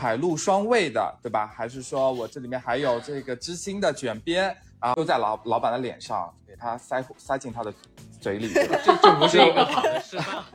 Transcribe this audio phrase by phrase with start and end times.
[0.00, 1.46] 海陆双味的，对吧？
[1.46, 7.70] 还是说我这里面还有这个知心的卷边啊，都在老老板的脸上，给他塞塞进他的
[8.18, 8.78] 嘴里，对吧？
[8.82, 10.42] 这这不是一个好的示范。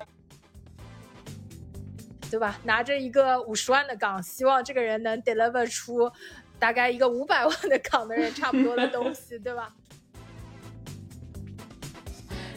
[2.31, 2.59] 对吧？
[2.63, 6.11] 拿着一个五十万的岗，希望这个人能 deliver 出
[6.57, 9.71] 大概一个五百万的岗的人差不多的东西， 对吧？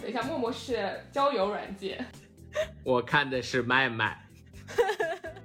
[0.00, 2.06] 等一下，陌陌是交友软件，
[2.82, 4.26] 我看的是麦麦。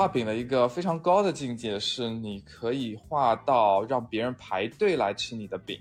[0.00, 5.78] 画饼的一个非常高的境界是，你可以画到让别人排队来吃你的饼。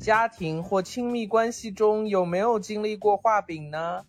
[0.00, 4.04] 家庭或亲密关系中有没有经历过画饼呢？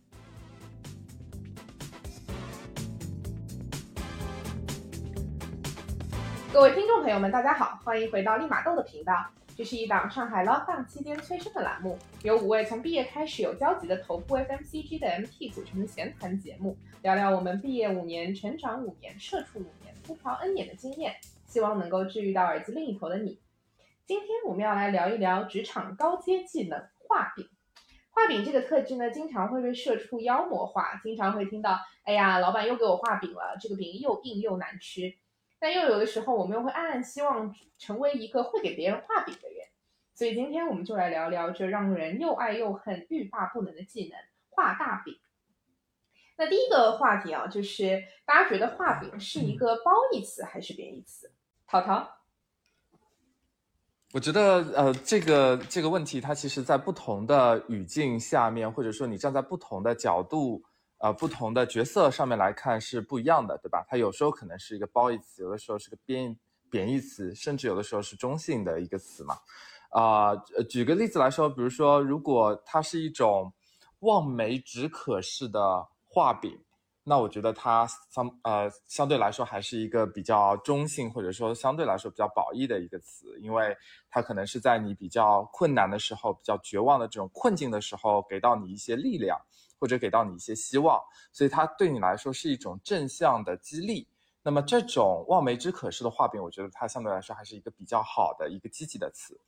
[6.54, 9.14] 各位听众朋友们，大家好，欢迎回到立马豆的频道。
[9.60, 23.42] 这是一档上海 lockdown 期间催生的栏目，由五位从毕业开始有交集的头部 FMCG 的 MT 组成的闲谈节目，聊聊我们毕业五年、成长五年、社畜五年、吐槽 N 年的经验，希望能够治愈到耳机另一头的你。
[24.06, 27.46] 今天我们要来聊一聊职场高阶技能画饼。
[28.12, 35.14] 画饼这个特质呢，经常会被社畜妖魔化，经常会听到，哎呀，老板又给我画饼了，这个饼又硬又难吃。
[35.60, 39.68] 但又有的时候，我们又会暗暗希望成为一个会给别人画饼的人，
[40.16, 44.18] 所以今天我们就来聊聊这让人又爱又恨、欲罢不能的技能——
[44.50, 45.20] 画大饼。
[46.38, 51.30] 那第一个话题啊，就是大家觉得画饼是一个褒义词还是贬义词？
[51.68, 52.10] 淘淘，
[54.14, 60.64] 我觉得呃，这个这个问题，它其实在不同的语境下面，或者说你站在不同的角度。
[61.00, 63.86] 呃，不同的角色上面来看是不一样的，对吧？
[63.88, 66.38] 它有时候可能是一个褒义词，有的时候是个贬
[66.70, 69.38] 贬义词，甚至有的时候是中性的一个词嘛。
[69.92, 70.36] 啊，
[70.70, 73.52] 举个例子来说，比如说，如果它是一种
[74.00, 76.60] 望梅止渴式的画饼，
[77.06, 83.76] 那我觉得它相呃相对来说还是一个比较中性，或者说相对来说比较褒义的一个词，因为
[84.10, 89.40] 它可能是在你比较困难的时候、比较绝望的这种困境的时候，给到你一些力量。
[89.80, 91.00] 或者给到你一些希望，
[91.32, 94.08] 所以它对你来说是一种正向的激励。
[94.42, 99.40] 那么这种望梅止渴式的画饼，我觉得它相对来说还是一个比较好的一个积极的词。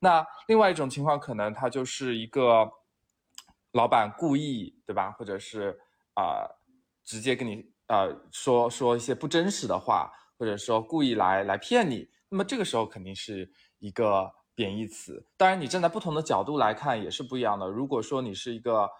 [0.00, 2.68] 那另外一种情况，可能它就是一个
[3.72, 5.12] 老板故意，对吧？
[5.12, 5.78] 或者是
[6.14, 6.44] 啊，
[7.04, 12.08] 直接跟你呃说说一些不真实的话，或者说故意来来骗你。
[12.28, 15.24] 那么这个时候肯定是一个贬义词。
[15.36, 17.68] 当然，你站在不同的角度来看也是不一样的。
[17.68, 18.90] 如果说你是一个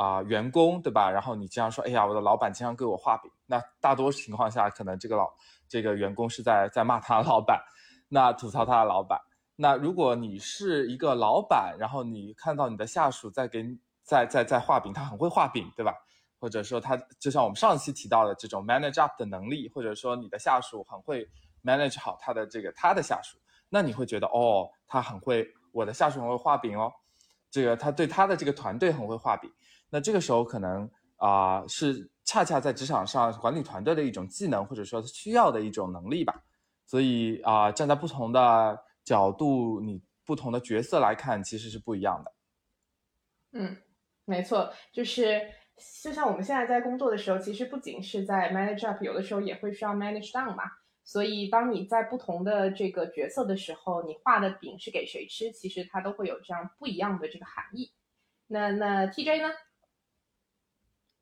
[0.00, 1.10] 啊，员工对吧？
[1.10, 3.30] 然后你经常说，哎呀，我的老板经常给我画饼。
[3.44, 5.30] 那大多情况下，可能这个老
[5.68, 7.62] 这个员工是在在骂他的老板，
[8.08, 9.20] 那吐槽他的老板。
[9.56, 13.62] 那如果你是一个老板，然后你看到你的下属在给
[14.02, 15.92] 在在在画饼，他很会画饼，对吧？
[16.38, 21.28] 或者说他就像我们上期提到的这种 manage up 的能力，或者说你的下属很会
[21.62, 23.36] manage 好他的这个他的下属，
[23.68, 26.90] 那你会觉得哦，他很会，我的下属很会画饼哦，
[27.50, 29.52] 这个他对他的这个团队很会画饼。
[29.90, 36.42] 那这个时候可能啊，是恰恰在职场上管理团队的一种技能，或者说需要的一种能力吧。
[36.86, 42.32] 所以啊，站在不同的角度，你不同的角色来看，其实是不一样的。
[43.52, 43.76] 嗯，
[44.24, 45.40] 没错，就是
[46.02, 50.64] 就像我们现在在工作的时候，其实不仅是在 manage up，有的时候也会需要 manage down 嘛。
[51.02, 57.92] 所以当你在不同的这个角色的时候，你画的饼是给谁吃，其实它都会有这样不一样的这个含义。
[58.46, 59.48] 那那 TJ 呢？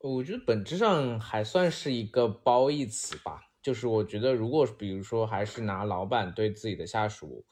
[0.01, 7.45] 我觉得本质上还算是一个褒义词吧，就是我觉得如果比如说还是拿老板对自己的下属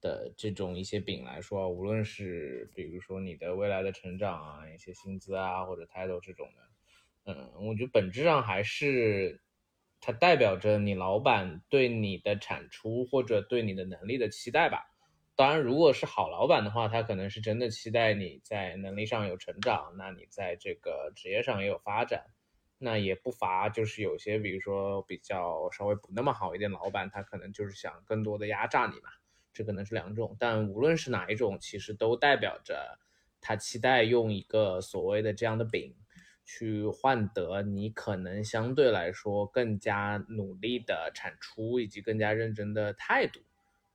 [0.00, 9.40] 的这种一些饼来说，无论是比如说你的未来的成长啊，一些薪资啊或者 title 这种的，嗯，我觉得本质上还是
[10.00, 14.91] 它代表着你老板对你的产出或者对你的能力的期待吧。
[15.42, 22.26] 当然，如果是好老板的话，他可能是真的期待你在能力上有成长，那你在这个职业上也有发展。
[22.78, 29.10] 那也不乏就是有些，比如说比较稍微不那么好一点老板，他可能就是想更多的压榨你嘛。
[29.52, 32.96] 这可能是两种，但无论是哪一种，其实都代表着
[33.40, 35.92] 他期待用一个所谓的这样的饼，
[36.44, 43.40] 去换得你可能相对来说更加努力的产出以及更加认真的态度。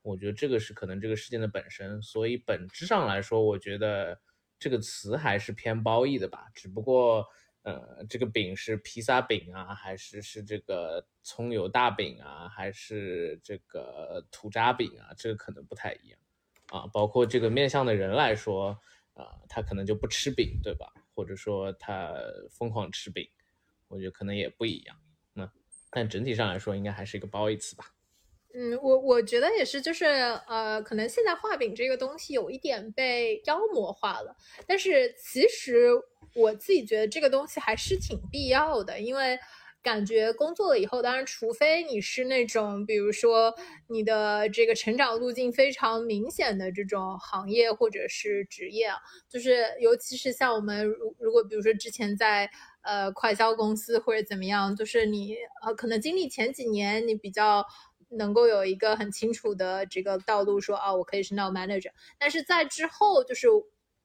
[0.08, 4.18] 我觉得这个是可能这个事件的本身，所以本质上来说，我觉得
[4.58, 6.46] 这个词还是偏褒义的吧。
[6.54, 7.22] 只不过，
[7.60, 15.12] 呃，这个饼是披萨饼啊，还是是这个葱油大饼啊，还是这个土渣饼啊？
[15.14, 16.18] 这个可能不太一样
[16.70, 16.86] 啊。
[16.90, 18.70] 包括这个面向的人来说，
[19.12, 20.90] 啊，他可能就不吃饼，对吧？
[21.14, 22.14] 或者说他
[22.50, 23.28] 疯狂吃饼，
[23.88, 24.96] 我觉得可能也不一样。
[25.34, 25.52] 那
[25.90, 27.84] 但整体上来说，应该还是一个褒义词吧。
[28.54, 30.06] 嗯，我我觉得也是，就是
[30.46, 34.34] 呃，可能现在画饼这个东西有一点被妖魔化了，
[34.66, 35.90] 但是其实
[36.34, 39.38] 我自己觉得这个东西还是挺必要的，因为
[39.82, 43.54] 感觉工作了以后，当然除非你是那种，比如说
[43.86, 48.96] 你的这个成长路径非常明显的这种行业或者是职业啊，
[49.28, 52.50] 就是尤其是像我们如如果比如说之前在
[52.82, 57.62] 呃快销公司或者怎么样，就是你呃可能经历前几年你比较。
[58.10, 61.90] 能够有一个很清楚的这个道路，说啊，我可以是 now manager。
[62.18, 63.48] 但是在之后，就是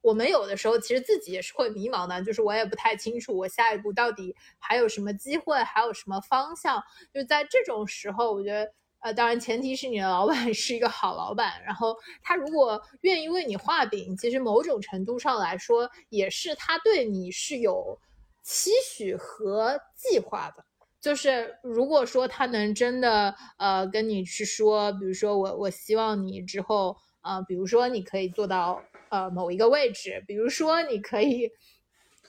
[0.02, 6.84] 我们有的时候其实自己也是会迷茫的，就是我也不太清楚我下一步到底还有什么机会，还有什么方向。
[7.14, 17.98] 就在这种时候，我觉得，呃，当然前提是你的老板是一个好老板，然后他如果愿意为你画饼，其实某种程度上来说，也是他对你是有
[18.42, 20.66] 期许和计划的。
[21.04, 31.52] 就是如果说他能真的呃跟你去说，比如说我我希望你之后呃，比如说你可以做到呃某一个位置，比如说你可以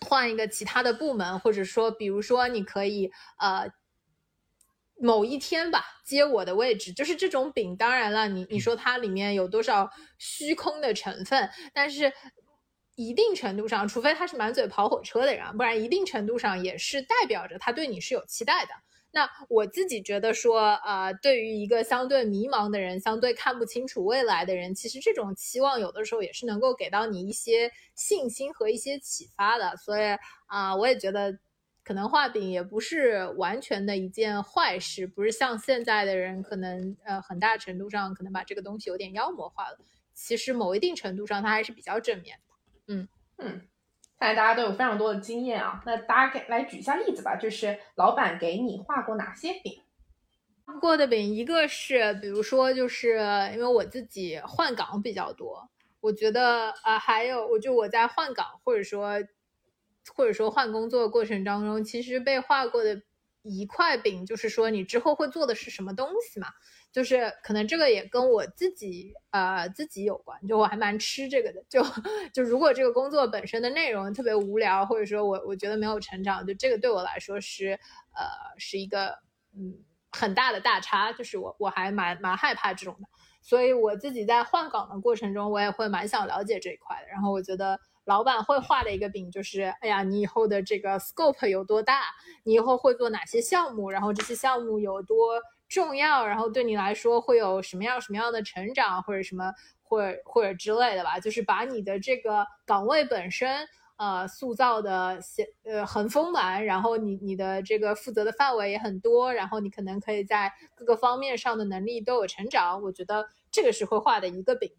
[0.00, 3.70] 换一个其他的部门，或者说比如说你可以呃
[4.98, 7.76] 某一天吧接我的位置，就是这种饼。
[7.76, 9.88] 当然了，你你说它里面有多少
[10.18, 12.12] 虚空的成分，但是。
[12.94, 18.70] 一定程度上，除非他是满嘴跑火车的人，不然一定程度上也是代表着他对你是有期待的。
[19.10, 29.76] 那我自己觉得说，呃，对于一个相对迷茫的人，相对看不清楚未来的人，其实这种期望有的时候也是能够给到你一些信心和一些启发的。
[29.76, 31.38] 所以啊，我也觉得
[31.84, 39.78] 可能画饼也不是完全的一件坏事，不是像现在的人可能呃很大程度上可能把这个东西有点妖魔化了。
[40.12, 42.36] 其实某一定程度上，它还是比较正面。
[42.86, 43.08] 嗯
[43.38, 43.62] 嗯，
[44.18, 45.82] 看来大家都有非常多的经验啊。
[45.86, 49.80] 那大家给来举一下例子吧，就是老板给你画过哪些饼？
[50.66, 53.18] 画过的饼，一个是比如说，就是
[53.52, 55.68] 因为我自己换岗比较多，
[56.00, 59.22] 我觉得啊，还有我就我在换岗或者说
[60.14, 63.02] 或者说换工作过程当中，其实被画过的
[63.50, 66.48] 一块饼，就是说你之后会做的是什么东西嘛。
[66.90, 71.60] 就是可能这个也跟我自己呃自己有关，就我还蛮吃这个的。
[71.68, 71.82] 就
[72.32, 77.72] 就如果这个工作本身的内容特别无聊，或者说我我觉得没有成长，就这个对我来说是
[78.12, 78.24] 呃
[78.58, 79.18] 是一个
[79.56, 79.74] 嗯
[80.12, 81.12] 很大的大差。
[81.12, 83.08] 就是我我还蛮蛮害怕这种的，
[83.42, 87.08] 所以我自己在换岗的过程中，我也会蛮想了解这一块的。
[87.08, 92.02] 然后我觉得老板会画的一个饼就是，哎呀，你以后的这个 scope 有多大？
[92.44, 93.90] 你以后会做哪些项目？
[93.90, 95.40] 然后这些项目有多？
[95.66, 99.50] 重要，然后对你来说会有什么样什么样的成长，或者什么，
[99.82, 103.66] 或者或者之类的吧，就是把你的这个岗位本身，
[103.96, 105.18] 呃，塑造的
[105.64, 114.70] 呃很丰满，然后你你的这个负责的范围也很多，然后你可能可以在各个方面上的能力都有成长，我觉得这个是会画的一个饼。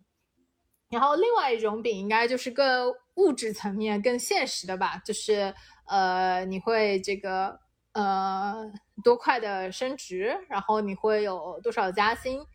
[0.91, 5.53] 然后另外一种饼应该就是更物质层面、更现实的吧，就是
[5.87, 7.59] 呃，你会这个。
[7.97, 8.69] 呃，
[9.05, 12.45] 多快的升职，然后你会有多少加薪？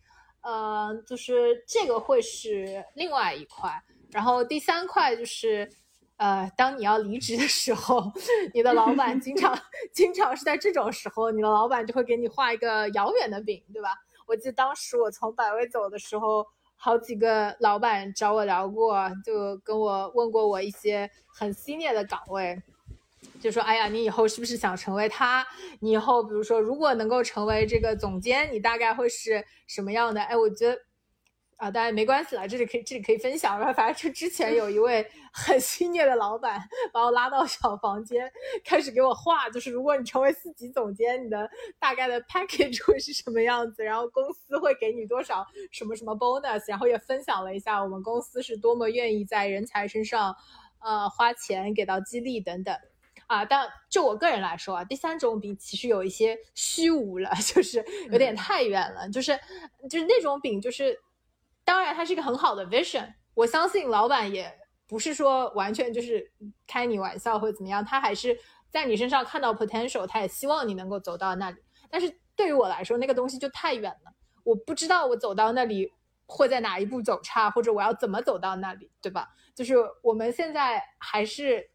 [0.42, 3.72] 呃，就是这个会是另外一块。
[4.10, 5.66] 然后第三块就是，
[6.18, 8.12] 呃，当你要离职的时候，
[8.52, 9.58] 你的老板经常
[9.94, 13.96] 经常是在这种时候，你的老板就会给你画一个遥远的饼，对吧？
[14.26, 16.46] 我记得当时我从百威走的时候，
[16.82, 22.62] 好几个老板找我聊过，就跟我问过我一些很新烈的岗位。
[23.38, 25.46] 就说，哎呀，你以后是不是想成为他？
[25.80, 30.22] 你以后比如说，如果能够成为这个总监，你大概会是什么样的？
[30.22, 30.78] 哎，我觉得，
[31.60, 33.58] 啊，当然没关系了，这里可以这里可以分享。
[33.58, 36.58] 然 后反正就之前有一位很心虐的老板，
[36.90, 38.32] 把我拉到小房间，
[38.64, 41.48] 开始给我画，就是如果你成为四级总监，你的
[41.78, 43.84] 大概的 package 会是什么样子？
[43.84, 46.62] 然后公司会给你多少什么什么 bonus？
[46.66, 50.34] 然后也分享了一下我们公司是多么愿意在人才身上，
[50.78, 52.74] 呃，花钱给到激励等等。
[53.26, 59.38] 啊，但就我个人来说啊，第三种饼其实有一些虚无了， 就是有点太远了，就是
[59.88, 60.98] 就是那种饼，就是
[61.64, 64.52] 当然它是一个很好的 vision，我相信老板也
[64.86, 66.32] 不是说完全就是
[66.66, 68.38] 开你玩笑或者怎么样，他还是
[68.68, 71.62] 在你身上看到 potential，他也希望你能够走到那里。
[71.90, 74.12] 但是对于我来说，那个东西就太远了，
[74.44, 75.92] 我不知道我走到那里
[76.26, 79.28] 会在哪一步走差，或者我要怎么走到那里，对吧？
[79.54, 81.70] 就是我们现在还是。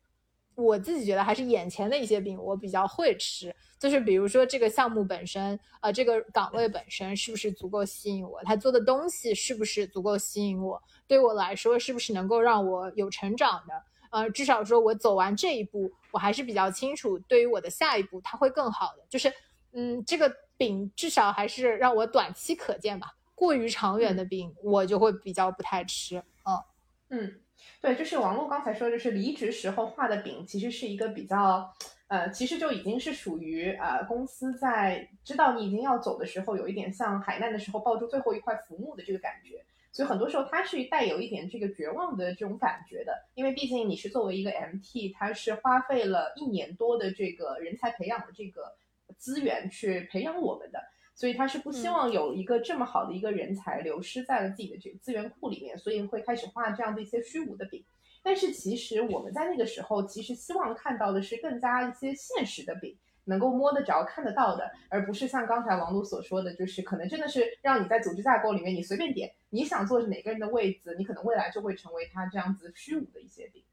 [0.58, 3.54] 我自己觉得还是眼前的一些饼，我比较会吃。
[3.78, 8.42] 就是比如说这个项目本身，呃，这个岗位本身是不是足够吸引我？
[8.44, 10.82] 他做的东西是不是足够吸引我？
[11.08, 13.74] 对我来说是不是能够让我有成长的？
[14.12, 19.06] 呃，至少说我走完这一步，我还是比较清楚，对于我的下一步它会更好的。
[19.10, 19.32] 就是，
[19.74, 23.08] 嗯，这个饼至少还是让我短期可见吧。
[23.34, 26.24] 过于长远的饼，我就会比较不太吃。
[26.46, 26.64] 嗯
[27.10, 27.42] 嗯，
[27.82, 31.70] 对，就是王璐刚才说，就是离职时候画的饼，其实是一个比较，
[32.08, 39.66] 呃，其实就已经是属于呃公司在知道你已经要走的时候，有一点像海难的时候抱住最后一块浮木的这个感觉。
[39.92, 48.76] 所以很多时候它是带有一点这个绝望的这种感觉的，因为毕竟你是作为一个 MT，它是花费了一年多的这个人才培养的这个
[49.18, 50.80] 资源去培养我们的，
[51.16, 57.84] 所以他是不希望有一个这么好的一个人才流失在了自己的这个资源库里面，所以会开始画这样的一些虚无的饼。
[58.26, 62.98] 但是其实我们在那个时候，其实希望看到的是更加一些现实的饼。
[63.28, 73.64] 能够摸得着、看得到的，而不是像刚才王璐所说的，就是可能真的是让你在组织架构里面，你随便点，你想坐哪个人的位子，你可能未来就会成为他这样子虚无的一些饼。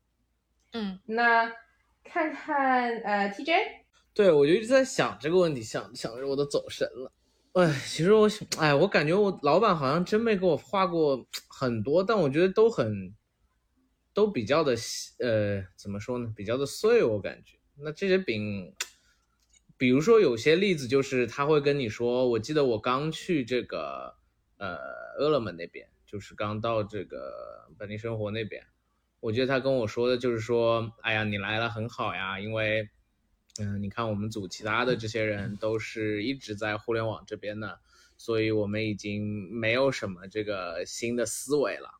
[0.73, 1.53] 嗯，那
[2.03, 3.53] 看看呃，TJ，
[4.15, 7.13] 对我就一直在想这个问题，想想着我都走神了。
[7.53, 13.13] 哎，其实我想，哎，我感觉我老板好像真没给我画过很多，但我觉得都很，
[14.15, 14.75] 都比较的，
[15.19, 16.33] 呃，怎么说呢？
[16.37, 17.59] 比较的碎，我感觉。
[17.77, 18.75] 那这些饼。
[19.79, 24.15] 比如说有些例子就是他会跟你说，我记得我刚去这个
[24.57, 24.79] 呃
[25.19, 28.65] 饿了么那边，就是刚到这个本地生活那边，
[29.19, 32.91] 我记得他跟我说的就是说，哎呀你来了很好呀，因为
[33.59, 37.81] 嗯你看我们组其他的这些人都是一直在互联网这边的，
[38.17, 41.91] 所以我们已经没有什么这个新的思维了。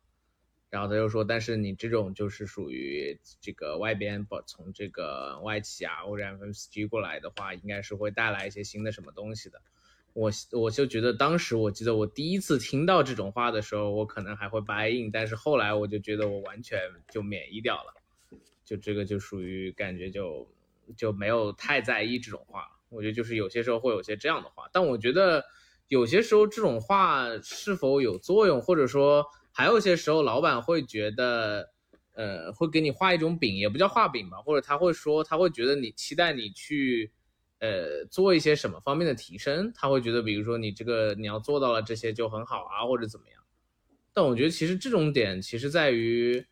[0.73, 9.61] 然后他又说，但是你这种就是属于这个外边不从这个外企啊或者 FMCG 过来的话，应该是会带来一些新的什么东西的。
[10.13, 16.79] 我我就觉得当时我记得我第一次听到这种话的时候，我可能还会 buy in，但是后来我就觉得我完全
[17.11, 17.93] 就免疫掉了，
[18.65, 20.51] 就这个就属于感觉就
[20.97, 22.79] 就没有太在意这种话。
[22.89, 25.45] 我觉得就是有些时候会有些这样的话，但我觉得
[25.87, 29.23] 有些时候这种话是否有作用，或者说。
[29.55, 31.69] 还有一些时候，老板会觉得，
[32.13, 37.11] 呃，会给你画一种饼，也不叫画饼吧，或者他会说，他会觉得你期待你去，
[37.59, 43.39] 呃，做一些什么方面的提升，他会觉得，比如说你这个你要做到了这些就很好啊，或者怎么样。
[44.11, 46.43] 但我觉得其实这种点其实在于，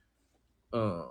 [0.72, 1.04] 嗯，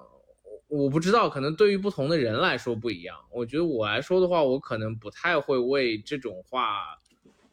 [0.69, 3.17] 我不知道，可能对于不同的人来说不一样。
[3.33, 6.97] 我觉得我来说的话，我可能不太会为这种话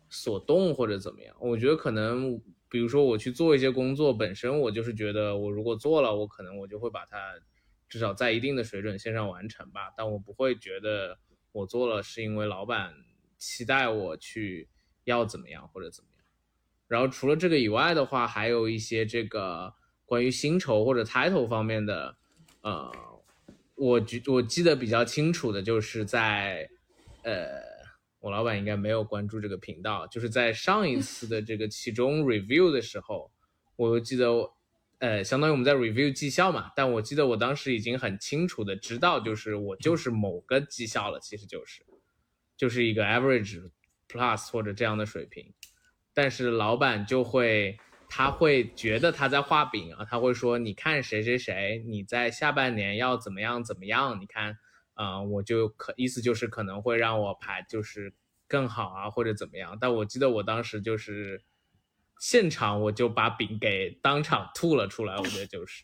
[0.10, 1.36] 所动或者怎么样。
[1.40, 2.40] 我觉得可能。
[2.70, 7.18] 比如说我去做一些工作，本身我就是觉得我如果做了，我可能我就会把它
[7.88, 9.94] 至少在一定的水准线上完成吧。
[9.96, 11.18] 但我不会觉得
[11.52, 12.94] 我做了是因为老板
[13.38, 14.68] 期待我去
[15.06, 16.26] 要怎么样或者怎么样。
[16.88, 19.74] 然后除了这个以外的话，还有一些这个
[20.06, 22.16] 关于薪酬或者 title 方面的，
[22.62, 22.92] 呃，
[23.76, 26.70] 我记我记得比较清楚的就是在
[27.24, 27.77] 呃。
[28.20, 33.32] 我老板应该没有关注这个频道，就是在上一次的这个 其中 review 的时候，
[33.76, 34.32] 我记得，
[34.98, 41.86] 呃，相当于我们在 review 绩效嘛，但我记得我当时已经很清楚的知道，就是我就是某个绩效了，其实就是，
[42.58, 43.70] 就是一个 average
[44.10, 45.54] plus 或者这样的水平，
[46.14, 47.78] 但是老板就会，
[48.10, 54.58] 他会觉得他在画饼啊，他会说，你看谁谁谁，你在下半年要怎么样怎么样，你看。
[54.98, 58.12] 啊，我就可意思就是可能会让我排就是
[58.48, 59.78] 更好啊，或者怎么样。
[59.80, 61.40] 但我记得我当时就是
[62.20, 65.16] 现场我就把饼给当场吐了出来。
[65.16, 65.84] 我觉得就是，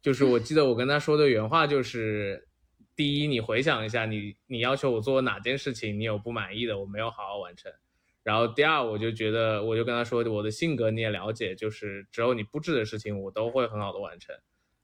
[0.00, 2.46] 就是我记得我跟他说的原话就是：
[2.94, 7.72] 第一，你回想一下，你你要求我做哪件事情，你有不满意的，我没有好好完成。
[8.22, 14.32] 然后第二，我就觉得我就跟他说，我的性格你也了解，就是只有你布置的事情，我都会很好的完成。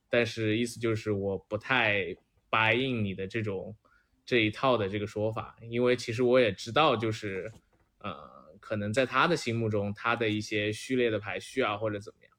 [0.09, 2.17] 但是意思就是我不太。
[2.55, 3.77] 答应你的这种
[4.25, 7.53] 这一套的这个说法，因为其实我也知道，就是
[7.99, 8.17] 呃，
[8.61, 12.31] 可能在他的心目中，他的一些序列的排序啊，或者怎么样。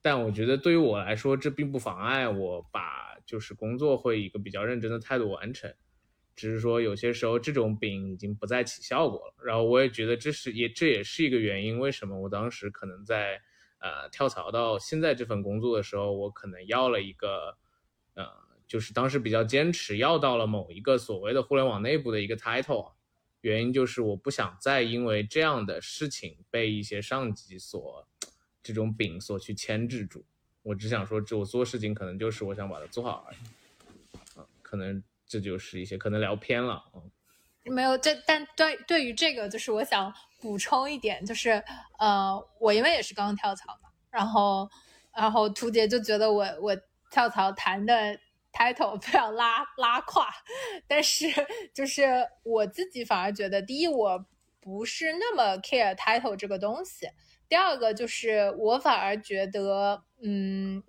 [0.00, 5.74] 但我觉得对于我来说，这并不妨碍我把就是工作会以一个比较认真的态度完成。
[6.34, 9.34] 只是说有些时候这种饼已经不再起效果了。
[9.44, 13.38] 然后我也觉得这是也这也是一个原因，为什么我当时可能在
[13.80, 17.58] 呃跳槽到现在这份工作的时候，我可能要了一个
[18.14, 18.41] 呃。
[18.72, 22.92] 就是当时比较坚持要到了某一个所谓的互联网内部的一个 title，
[23.42, 28.08] 原因就是我不想再因为这样的事情被一些上级所
[28.62, 30.24] 这种饼所去牵制住。
[30.62, 34.40] 我只想说，这我做事情可能就是我想把它做好而已。
[34.40, 37.04] 啊，可能这就是一些可能聊偏了啊。
[37.64, 40.10] 没有，这但对对于这个，就是我想
[40.40, 41.62] 补充一点，就是
[41.98, 44.66] 呃，我因为也是刚跳槽嘛，然后
[45.14, 46.74] 然后图杰就觉得我我
[47.10, 48.18] 跳槽谈的。
[48.52, 50.28] title，不要拉拉胯。
[50.86, 51.26] 但是
[51.74, 54.24] 就是我自己反而觉得，第一我
[54.60, 57.08] 不是那么 care title 这个东西，
[57.48, 60.82] 第二个就是我反而觉得，嗯，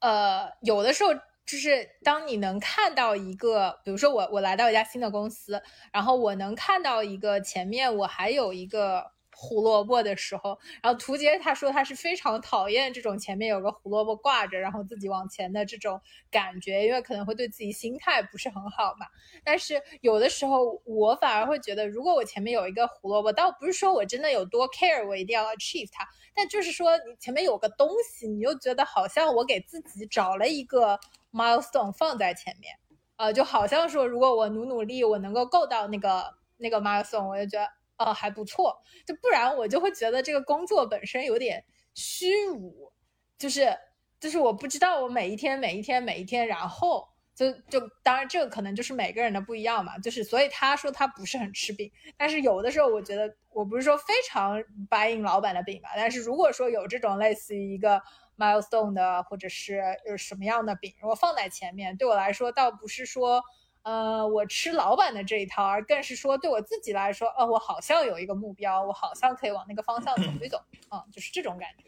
[0.00, 1.10] 呃，有的时候。
[1.46, 5.62] 就是当你能看到一个，比如说我我来到一家新的公司，
[5.92, 9.12] 然后我能看到一个前面我还有一个。
[9.38, 16.00] 胡萝卜的时候，然后图杰他说他是非常讨厌这种前面有个胡萝卜挂着，然后自己往前的这种
[16.30, 19.04] 感觉，因为可能会对自己心态不是很好嘛。
[19.44, 30.98] 但是有的时候我反而会觉得，如果我前面有一个胡萝卜，倒不是说我真的有多 care，我一定要 achieve 它，但就是说你前面有个东西，你又觉得好像我给自己找了一个
[31.30, 32.74] milestone 放在前面，
[33.16, 36.24] 呃，就好像说如果我努努力，我能够够到那个
[36.56, 37.68] 那个 milestone，我就觉得。
[37.98, 38.76] 呃，还不错，
[39.06, 42.92] 就不然我就会觉得这个工作本身有点虚无，
[43.38, 43.74] 就是
[44.20, 58.02] 就是我不知道我每一天每一天每一天，然后就就当然这个可能就是每个人的不一样嘛，就是所以他说他不是很吃饼，但是有的时候我觉得我不是说非常白应老板的饼吧，但是如果说有这种类似于一个
[58.36, 63.42] milestone 的或者是有什么样的饼，如果放在前面，对我来说倒不是说。
[63.86, 71.84] 呃，我吃老板的这一套，而更是说对我自己来说，呃，我好像有一个目标，我好像可以往那个方向走一走， 啊，就是这种感觉。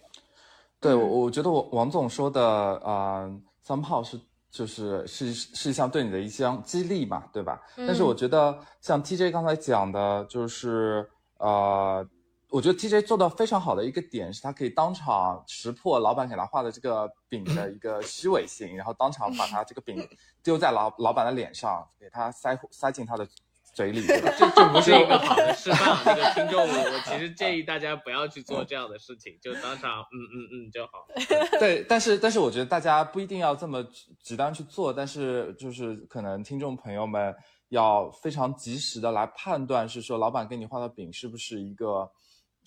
[0.78, 2.40] 对，我我觉得我王总说的
[2.84, 3.28] 啊，
[3.62, 7.60] 三炮是就是是是一项对你的一项激励嘛，对吧？
[7.76, 12.08] 但是我觉得像 TJ 刚才讲的，就是呃。
[12.50, 20.08] 我觉得 TJ 做到非常好的一个点是，他可以当场识破老板给他画的这个饼的一个虚伪性，然后当场把他这个饼
[20.42, 23.28] 丢在老老板的脸上，给他塞塞进他的
[23.74, 24.00] 嘴里。
[24.08, 26.02] 这这不是一个好的示范。
[26.06, 31.06] 这个听众，我其实建议大家不要去做这样的事情，就当场嗯嗯嗯就好。
[31.60, 33.86] 对，但是但是我觉得大家不一定要这么
[34.22, 37.34] 极端去做，但是就是可能听众朋友们
[37.68, 42.10] 要非常及时的来判断，是说老板给你画的饼是不是一个。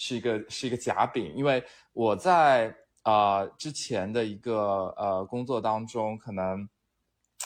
[0.03, 6.67] 是一个是一个夹饼，因为我在啊之前的一个呃工作当中，可能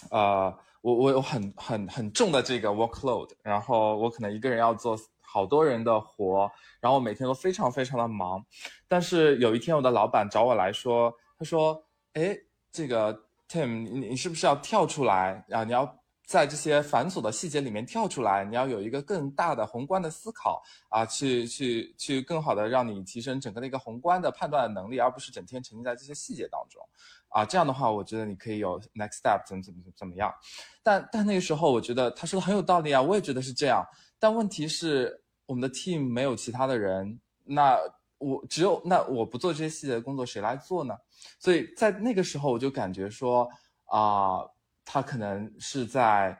[0.10, 8.42] 呃我我有很很很重的这个 workload，然后我可能一个人要做好多人的活，然后每天都非常非常的忙。
[8.88, 11.84] 但是有一天我的老板找我来说，他说
[12.16, 12.38] ：“哎，
[12.72, 13.14] 这个
[13.50, 15.66] Tim，你你是不是要跳出来啊？
[15.66, 15.84] 你要。”
[16.26, 26.82] 在这些繁琐的细节里面跳出来，你要有一个更大的宏观的思考啊，去去去更好的让你提升整个的一个宏观的判断的能力，而不是整天沉浸在这些细节当中
[27.30, 27.46] 啊。
[27.46, 30.34] 这样的话，我觉得你可以有 next step 怎么怎么怎么样。
[30.82, 33.86] 但但那个时候，我觉得他说的很有道理啊，我也觉得是这样。
[34.18, 37.78] 但问题是，我们的 team 没有其他的人，那
[38.18, 40.98] 我只有那我不做这些细节的工作，谁来做呢？
[41.40, 43.48] 所以在那个时候，我就感觉说
[43.86, 44.40] 啊。
[44.86, 46.40] 他可能是在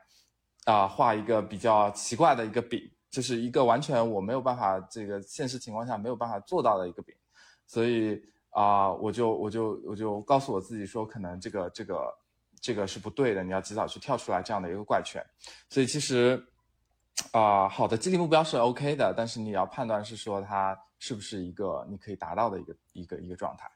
[0.64, 2.80] 啊画一个比较奇怪的一个饼，
[3.10, 7.14] 就是一个完全我没有办法这个现实情况下没有办法做到的一个饼，
[7.66, 12.18] 所以啊我就我就我就告诉我自己说，可能这个这个
[12.60, 15.24] 这个是不对的，你要及早去跳出来这样的一个怪圈。
[15.68, 16.42] 所以其实
[17.32, 23.70] 啊好的激励目标是 OK 的，但是你要判断是说它是不是一个你可以达到的一个一个一个状态。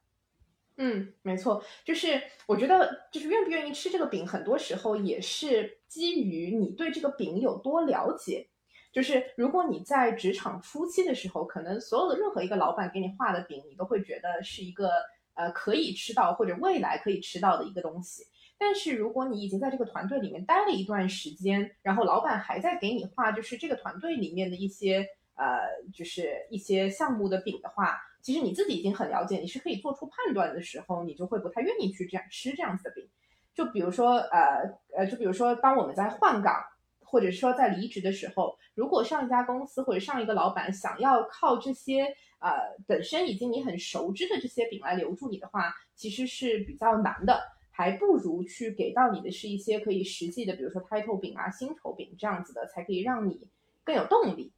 [0.83, 8.49] 嗯，没错，就是我觉得，就是愿不愿意吃这个饼，很多时候也是基于你对这个饼有多了解。
[8.91, 14.91] 就是如果你在职场初期的时候，可能所有的任何一个老板给你画的饼，你都会觉得是一个
[15.35, 18.25] 呃可以吃到或者未来可以吃到的一个东西。
[18.57, 25.61] 但是如果你已经在这个团队里面待了一段时间，然后老板还在给你画，就是这个团队里面的一些呃，
[25.93, 28.01] 就是一些项目的饼的话。
[28.23, 33.09] 其实你自己已经很了解，你是可以做出判断的时候，你就会不太愿意去这样吃这样子的饼。
[33.55, 34.63] 就比如说，呃
[34.97, 36.55] 呃，就比如说，当我们在换岗
[37.01, 42.05] 或者说在离职的时候，如果上一家公司或者上一个老板想要靠这些
[42.39, 53.49] 呃本身已经你很熟知的这些饼来留住你的话，其实是比较难的，还不如去给到你的是一些可以实际的，比如说 title 饼啊、薪酬饼这样子的，才可以让你
[53.83, 54.53] 更有动力。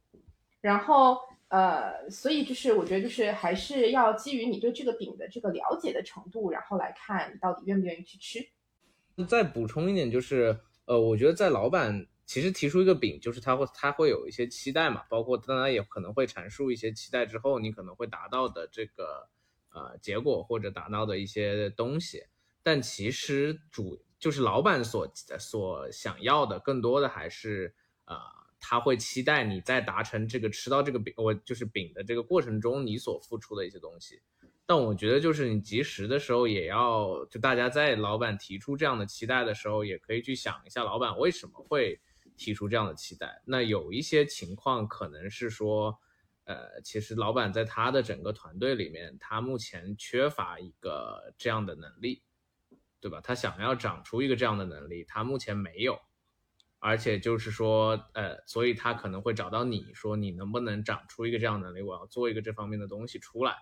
[0.61, 1.17] 然后。
[1.53, 8.43] 呃，所以就是我觉得就是还是要基于你对这个饼的这个了解的程度，然后来看你到底愿不愿意去吃。
[9.27, 19.29] 再补充一点就是，呃，我觉得在老板其实提出一个饼，就是他会他会有一些期待嘛，包括当然也可能会阐述一些期待之后你可能会达到的这个
[19.75, 22.23] 呃结果或者达到的一些东西。
[22.63, 28.17] 但其实主就是老板所所想要的更多的还是呃。
[28.65, 34.21] 他会期待你在达成这个吃到这个饼，我就是饼的这个过程中，你所付出的一些东西，
[34.65, 41.99] 但我觉得就是你及时的时候也要，就大家在老板提出这样的期待的时候，也可以去想一下老板为什么会
[42.37, 43.41] 提出这样的期待。
[43.45, 45.99] 那有一些情况可能是说，
[46.45, 52.23] 呃，其实老板在他的整个团队里面，他目前缺乏一个这样的能力，
[53.01, 53.19] 对吧？
[53.21, 55.99] 他想要长出一个这样的能力，他目前没有，
[56.85, 61.81] 而且就是说，呃，所以他可能会找到你说，你能不能长出一个这样的能力？
[61.81, 63.55] 我要做一个这方面的东西出来。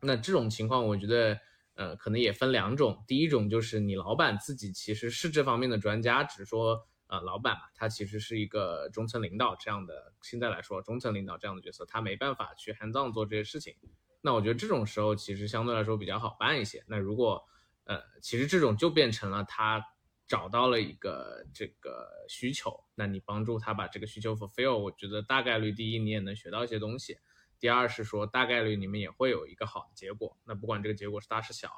[0.00, 1.40] 那这种情况，我觉得，
[1.74, 3.02] 呃，可能也分两种。
[3.08, 13.74] 第一种就是你老板自己其实是这方面的专家，只是说，呃，老板嘛，他其实是一个中层领导这样的，现在来说，中层领导这样的角色，他没办法去 hands on 做这些事情。
[14.20, 16.84] 那我觉得这种时候其实相对来说比较好办一些。
[16.86, 17.44] 那如果，
[17.86, 19.84] 呃，其实这种就变成了他
[20.30, 27.18] 找到了一个这个需求，那你帮助他把这个需求 fulfill，我觉得大概率第一你也能学到一些东西。
[27.58, 30.38] 第二是说，大概率你们也会有一个好的结果。
[30.44, 31.68] 那不管这个结果是大是小，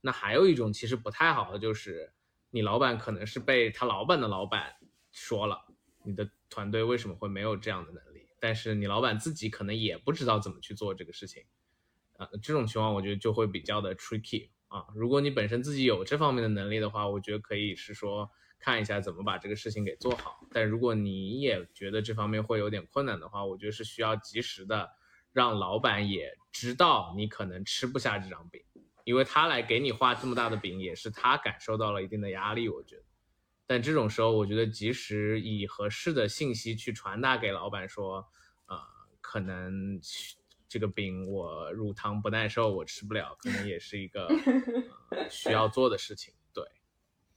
[0.00, 2.10] 那还有一种其实不太好的，就是
[2.48, 4.74] 你老板可能是被他老板的老板
[5.12, 5.66] 说了，
[6.04, 8.26] 你的团队为什么会没有这样的能力？
[8.40, 11.44] 但是你老板自己可能也不知道怎么去做这个事情，
[12.16, 14.86] 啊，这种情况我觉得就会比较的 tricky 啊。
[14.94, 20.40] 如果你本身自己有这方面的能力的话，我觉得可以是说看一下怎么把这个事情给做好。
[20.50, 24.90] 但如果你也觉得这方面会有点困难的话，我觉得是需要及时的。
[25.32, 28.62] 让老板也知道你可能吃不下这张饼，
[29.02, 32.68] 因为他来给你画这么大的饼，也是他感受到了一定的压力。
[32.68, 33.02] 我觉得，
[33.66, 38.24] 但这种时候，我觉得及时以合适的信息去传达给老板，说，
[38.66, 38.78] 呃，
[39.20, 39.98] 可能
[40.74, 44.28] 这个饼我乳糖不耐受，我吃不了，可能也是一个
[45.30, 46.34] 需要做的事情。
[46.52, 46.64] 对，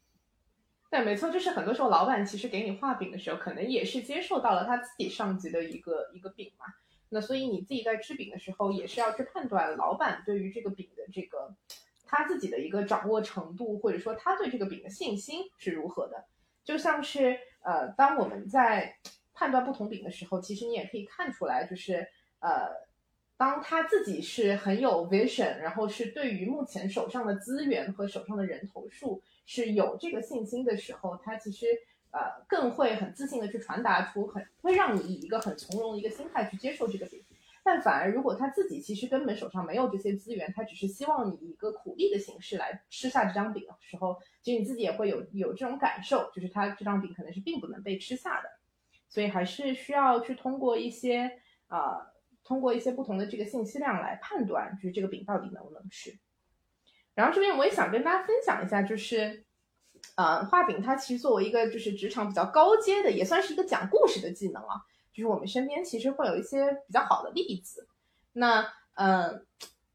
[0.90, 6.66] 对，没错，就是很多时候老板其实给你画饼的时候，可能也是接受到了他自己上级的一个一个饼嘛。
[7.10, 11.54] 那所以你自己在吃饼的时候，也是要去判断老板对于这个饼的这个
[12.08, 16.26] 他自己的一个掌握程度，或者说他对这个饼的信心是如何的。
[16.64, 18.98] 就像是呃，当我们在
[19.36, 22.08] 判断不同饼的时候，其实你也可以看出来，就是
[22.40, 22.70] 呃，
[23.38, 31.68] 当他自己是很有 vision，然后是对于目前手上的资源和手上的人头数是有这个信心的时候，他其实。
[32.10, 37.22] 呃，更会很自信的去传达出很会让你以一个很从容的一个心态去接受这个饼，
[37.66, 48.50] 但反而如果他自己其实根本手上没有这些资源，他只是希望你以一个苦力的形式来吃下这张饼的时候，其实你自己也会有有这种感受，就是他这张饼可能是并不能被吃下的，
[49.10, 51.30] 所以还是需要去通过一些
[51.68, 52.08] 呃，
[52.48, 56.18] 通过一些不同的这个信息量来判断，就是这个饼到底能不能吃。
[57.14, 59.46] 然后这边我也想跟大家分享一下，就是。
[60.16, 64.76] 呃，画饼它其实作为一个就是职场比较高阶的，也算是一个讲故事的技能啊。
[65.12, 67.88] 就是我们身边其实会有一些比较好的例子。
[68.34, 69.46] 那嗯，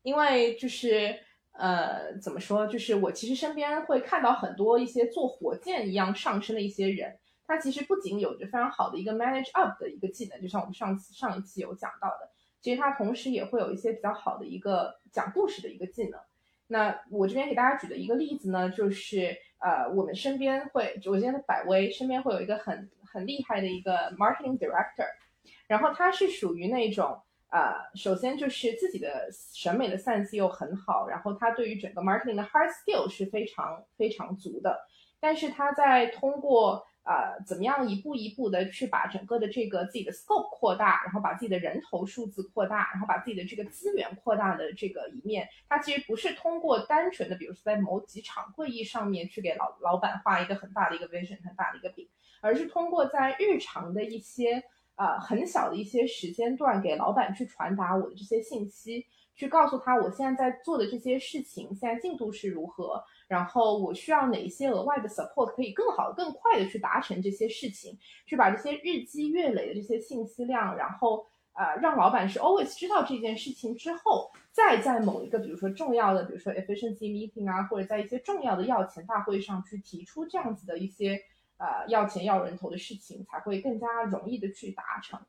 [0.02, 1.20] 因为就是
[1.52, 2.66] 呃，怎么说？
[2.66, 12.31] 就是我其实身边会看到很多一些做火箭一样上升的一些人，他其实不仅有着非常好的一个 manage up 的一个技能，就像我们上次上一期有讲到的，
[12.62, 16.18] 其实他同时也会有一些比较好的一个讲故事的一个技能。
[16.68, 19.36] 那我这边给大家举的一个例子呢，就是。
[19.64, 25.06] 呃，我们身边会，我今天的百威身边会有一个很很厉害的一个 marketing director，
[25.68, 27.16] 然后他是属于那种，
[27.48, 34.80] 呃，首先就是自己的审美的 sense 又很好，然后他对于整个 marketing 的 hard skill 是非常非常足的，
[35.20, 36.84] 但是他在通过。
[37.04, 52.08] 呃，怎么样一步一步的去把整个的这个自己的 scope 扩大，然后把自己的人头数字扩大，然后把自己的这个资源扩大的这个一面，它其实不是通过单纯的，比如说在某几场会议上面去给老老板画一个很大的一个 vision，很大的一个饼，
[52.40, 54.62] 而是通过在日常的一些
[54.96, 63.02] 呃很小的一些时间段给老板去传达我的这些信息，去告诉他我现在在做的这些事情现在进度是如何。
[63.28, 71.24] 然后我需要哪一些额外的 support，可以更好、更快的去达成这些事情，去把这些日积月累的这些信息量，然后
[71.54, 81.18] 呃让老板是 always 知道这件事情之后，再在某一个比如说重要的，比如说 efficiency meeting 啊，或者在一些重要的要钱大会上去提出这样子的一些
[81.62, 85.20] 呃要钱要人头的事情，才会更加容易的去达成。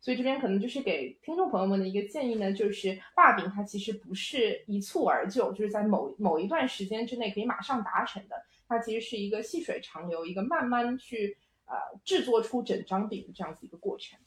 [0.00, 8.36] 所以这边可能就是给听众朋友们的一个建议呢，就是画饼它其实不是一蹴而就，就是在某某一段时间之内可以马上达成的，
[8.68, 14.18] 它其实是一个细水长流，一个慢慢去呃制作出整张饼的这样子一个过程。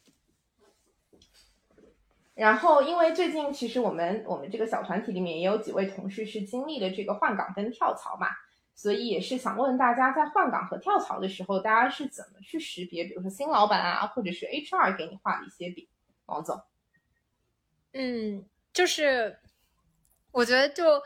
[2.36, 8.28] 然后，因为最近其实我们我们这个小团体里面也有几位同事是经历了这个换岗跟跳槽嘛。
[8.76, 13.06] 所以也是想问大家，在换岗和跳槽的时候，大家是怎么去识别？
[13.06, 15.88] 比如说新老板啊，或者是 HR 给你画的一些饼，
[16.26, 16.62] 王总。
[17.94, 19.40] 嗯，就是
[20.32, 21.02] 我觉得就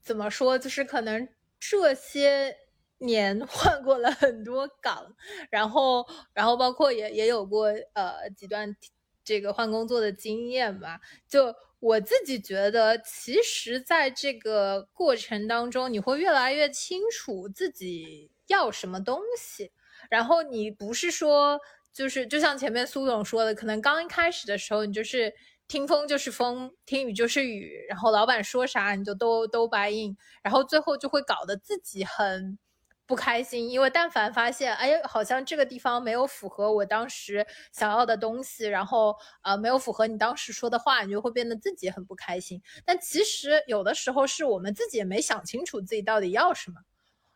[0.00, 1.28] 怎么说，就是可能
[1.60, 2.56] 这些
[2.98, 5.14] 年 换过了很多岗，
[5.50, 8.74] 然后然后包括也也有过呃几段
[9.22, 10.98] 这个换工作的经验吧。
[11.28, 19.72] 就我自己觉得，其实在这个过程当中，你会越来越清楚自己要什么东西，
[20.08, 21.58] 然后你不是说
[21.92, 25.34] 就是就像前面苏总说的，可能刚一开始的时候，你就是。
[25.68, 32.58] 听风就是风，听雨就是雨，然后老板说啥你就都都答应，然后最后就会搞得自己很
[33.06, 42.62] 不开心，因为但凡发现，哎，好像这个地方没有符合我当时想要的东西，然后呃没有符合你当时说的话，你就会变得自己很不开心。
[42.84, 46.76] 但其实有的时候是我们自己也没想清楚自己到底要什么。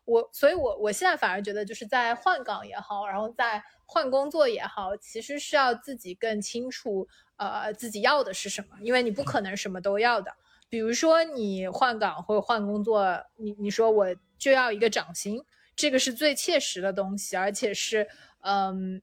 [0.05, 10.31] 我所以，我我现在反而觉得，就是在换岗也好，然后在换工作也好，其实是要自己更清楚，呃，自己要的是什么，因为你不可能什么都要的。
[10.69, 15.43] 比如说你换岗或者换工作，你你说我就要一个涨薪，
[15.77, 18.05] 这个是最切实的东西，而且是，
[18.41, 19.01] 嗯，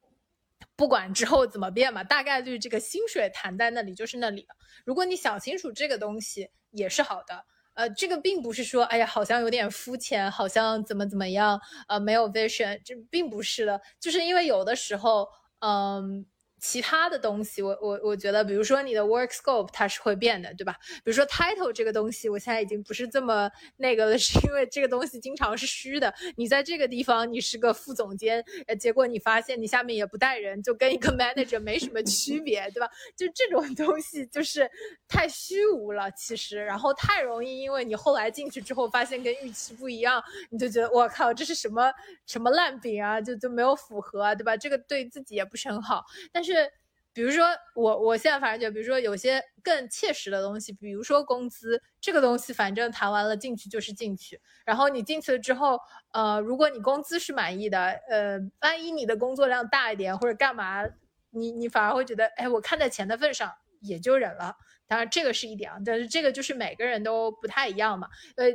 [0.77, 4.55] 不管之后怎么变嘛，大概率这个薪水谈在那里就是那里了。
[4.85, 7.47] 如果你想清楚这个东西，也是好的。
[7.75, 15.29] 呃，这个并不是说，哎呀，好像有点肤浅，好像怎么怎么样，呃，没有 vision，这并不是的，就是因为有的时候，
[15.61, 16.27] 嗯。
[16.67, 20.75] 其他的东西，我我我觉得，比如说你的 work scope 它是会变的，对吧？
[21.05, 26.13] 比如说 title 这个东西，我现在已经不是这么那个了，是因为这个东西经常是虚的。
[26.39, 32.89] 你在这个地方你是个副总监，呃，结果你发现你下面也不带人，就跟一个 manager 没什么区别，对吧？
[33.15, 34.67] 就这种东西就是
[35.07, 41.93] 太虚无了，其实，然后太容易，因为你后来进去之后发现跟预期不一样，你就觉得我靠，这是什么
[42.25, 44.57] 什么烂饼啊，就就没有符合，对吧？
[44.57, 46.54] 这个对自己也不是很好，但是。
[46.55, 46.71] 是，
[47.13, 54.41] 比如说我，我现在反正就，比如说有些更切实的东西，比如说工资这个东西，反正谈完了进去就是进去。
[54.65, 55.79] 然后你进去了之后，
[56.13, 60.85] 呃，如果你工资是满意的，呃，万一你的工作量大一点或者干嘛，
[61.31, 64.57] 你你反而会觉得，哎，我看在钱的份上也就忍了。
[64.87, 68.09] 当然这个是一点啊，但是这个就是每个人都不太一样嘛。
[68.37, 68.47] 呃，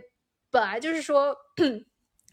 [0.49, 1.35] 本来就是说，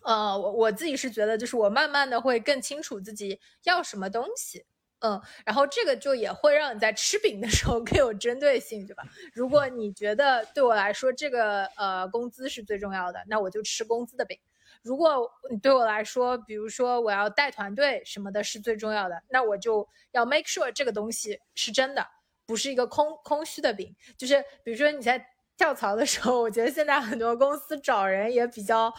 [0.03, 4.65] 呃，我我自己是觉得，就是我慢慢的会更清楚自己要什么东西。
[5.07, 9.05] 嗯，然后这个就也会让你在吃饼的时候 更有针对性，对吧？
[9.33, 14.37] 如果你觉得对我来说这个呃工资是最重要的，那我就吃工资的饼；
[14.83, 22.05] 如果你对我来说，比如说我要带团队什么的是最重要的，那我就要 make sure 这个东西是真的，
[22.45, 23.95] 不是一个空空虚的饼。
[24.19, 25.25] 就是比如说你在
[25.57, 28.93] 跳槽的时候，我觉得现在很多公司找人也比较，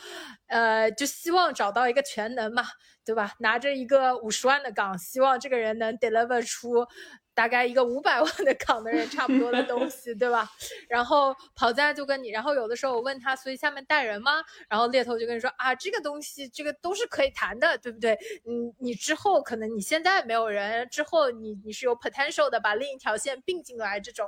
[0.47, 2.63] 呃，就希望找到一个全能嘛。
[3.07, 3.31] 对吧？
[3.39, 6.85] 拿着一个五十万的岗，希望这个人能 deliver 出
[7.33, 10.45] 大概一个五百万的岗的人差不多的东 西，对吧？
[10.89, 14.43] 然后跑在就跟你，然后有的时候我问他，所以下面带人吗？
[14.67, 18.11] 然后猎头就跟你说啊，这个东西这个都是可以谈的，对不对？
[18.45, 24.27] 嗯，你之后可能你现在没有人，之后你你是有 potential 的，把另一条线并进来这种。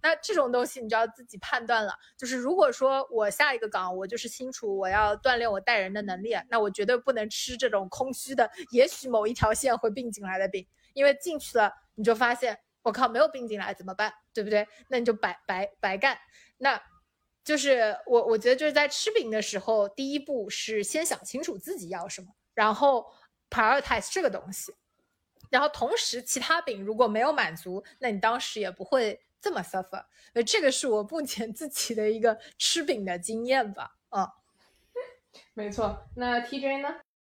[0.00, 1.92] 那这种东西你就要自己判断了。
[2.16, 14.12] 就是如果说我下一个岗，我就是清楚我要锻炼我带人的能力，那我绝对不能吃这种空虚的，也许某一条线会并进来的饼，因为进去了你就发现我靠没有并进来怎么办？
[14.32, 14.66] 对不对？
[14.88, 16.16] 那你就白白白干。
[16.58, 16.80] 那
[17.42, 23.04] 就是我我觉得就是在吃饼的时候，第一步是先想清楚自己要什么，然后
[23.50, 24.72] prioritize 这个东西，
[25.50, 29.20] 然后同时其他饼如果没有满足，那你当时也不会。
[29.40, 34.28] 这么 suffer，呃，这个是我目前自己的一个吃饼的经验吧，啊，
[35.54, 36.08] 没错。
[36.16, 36.88] 那 TJ 呢？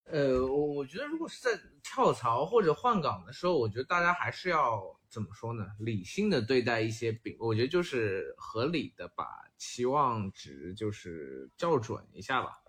[0.06, 1.52] 呃，我我觉得如果是在
[1.84, 5.68] 跳槽或者换岗的时候，我觉得大家还是要怎么说呢？
[5.80, 9.26] 理性的对待一些饼，我觉得就是合理的把
[9.58, 12.60] 期望值就是校准一下吧。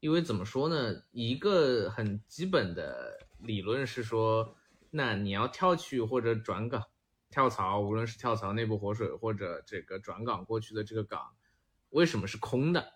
[0.00, 1.04] 因为怎么说呢？
[1.12, 4.56] 一个很基本的理论是说，
[4.90, 6.82] 那你要跳去或者转岗。
[7.30, 11.22] 跳槽，无论是跳槽内部活水，或者这个转岗过去的这个岗，
[11.90, 12.92] 为什么是空的，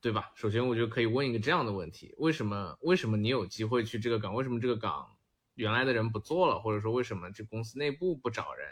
[0.00, 0.32] 对吧？
[0.34, 2.76] 首先，我觉得可以问一个这样的问题：为什么？
[2.82, 4.34] 为什么你有机会去这个岗？
[4.34, 5.08] 为什么这个岗
[5.54, 6.58] 原来的人不做了？
[6.60, 8.68] 或者说，为什么这公司内部不找人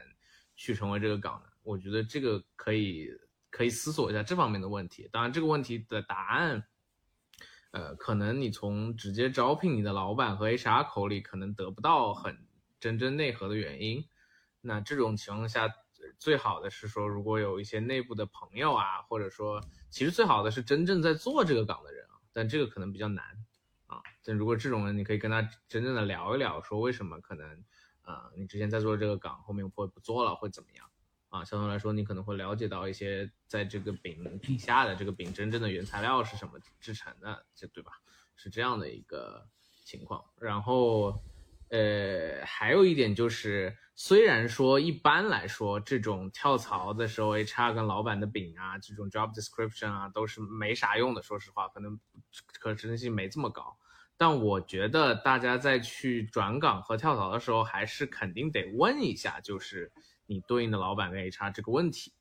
[0.57, 1.47] 去成为这个岗呢？
[1.63, 3.09] 我觉得这个可以
[3.49, 5.09] 可以思索一下这方面的问题。
[5.13, 6.65] 当然，这个问题的答案，
[7.71, 12.37] 呃，可能你从直接招聘你的老板和 HR 口里可能得不到很
[12.81, 14.05] 真正内核的原因。
[14.67, 15.73] 那这种情况下，
[16.19, 23.25] 最好的是说，如果有一些内部的朋友啊，或者说，其实最好的是真正在做这个岗的人啊，但这个可能比较难
[23.87, 24.03] 啊。
[24.25, 27.65] 但如果这种人，你可以跟他真正的聊一聊，说为什么可能，
[28.03, 30.91] 呃，你之前在做这个岗，后面会不做了，会怎么样
[31.29, 37.93] 啊，相对来说你可能会了解到一些在这个饼底下的这个饼真正的原材料是什么制成的，这对吧？
[38.35, 39.49] 是这样的一个
[39.85, 40.25] 情况。
[40.39, 41.23] 然后，
[41.69, 51.23] 呃，还有一点就是，虽然说一般来说这种跳槽的时候，HR 跟老板的饼啊，这种 job description 啊，都是没啥用的。
[51.23, 51.99] 说实话，可能
[52.61, 53.77] 可执行性没这么高。
[54.17, 59.93] 但我觉得大家在去转岗和跳槽的时候，还是肯定得问一下，就是
[60.27, 62.13] 你对应的老板跟 HR 这个问题，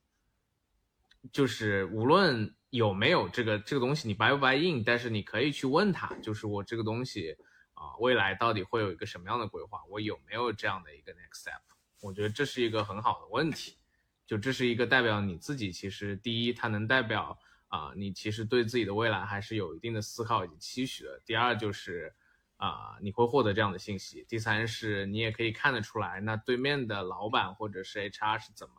[1.31, 7.37] 就是无论有没有这个这个东西，你 buy 不 buy in，但是你可以去问他，就是我这个东西
[7.75, 11.61] 啊、未来到底会有一个什么样的规划，我有没有这样的一个 next step？
[12.01, 13.77] 我觉得这是一个很好的问题，
[14.25, 17.37] 就这是一个代表你自己，其实第一，它能代表。
[17.67, 21.19] 啊，你其实对自己的未来还是有一定的思考以及期许的。
[21.25, 22.13] 第二就是，
[22.55, 24.23] 啊，你会获得这样的信息。
[24.29, 28.75] 第三是你也可以看得出来，那对面的老板或者是 HR 是怎么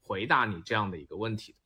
[0.00, 1.58] 回答你这样的一个问题的。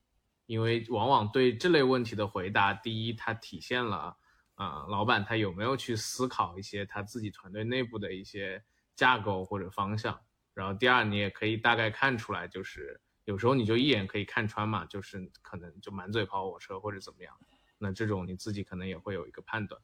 [0.47, 4.17] 因为往往对这类问题的回答，第一，它体现了，
[4.55, 8.63] 啊，老板他有没有去思考一些他自己团队内部的一些
[8.95, 10.19] 架构或者方向。
[10.55, 13.01] 然后第二，你也可以大概看出来，就是。
[13.27, 17.35] 有时候你就一眼可以看穿嘛，就是可能就满嘴跑火车或者怎么样，
[17.79, 19.81] 那这种你自己可能也会有一个判断。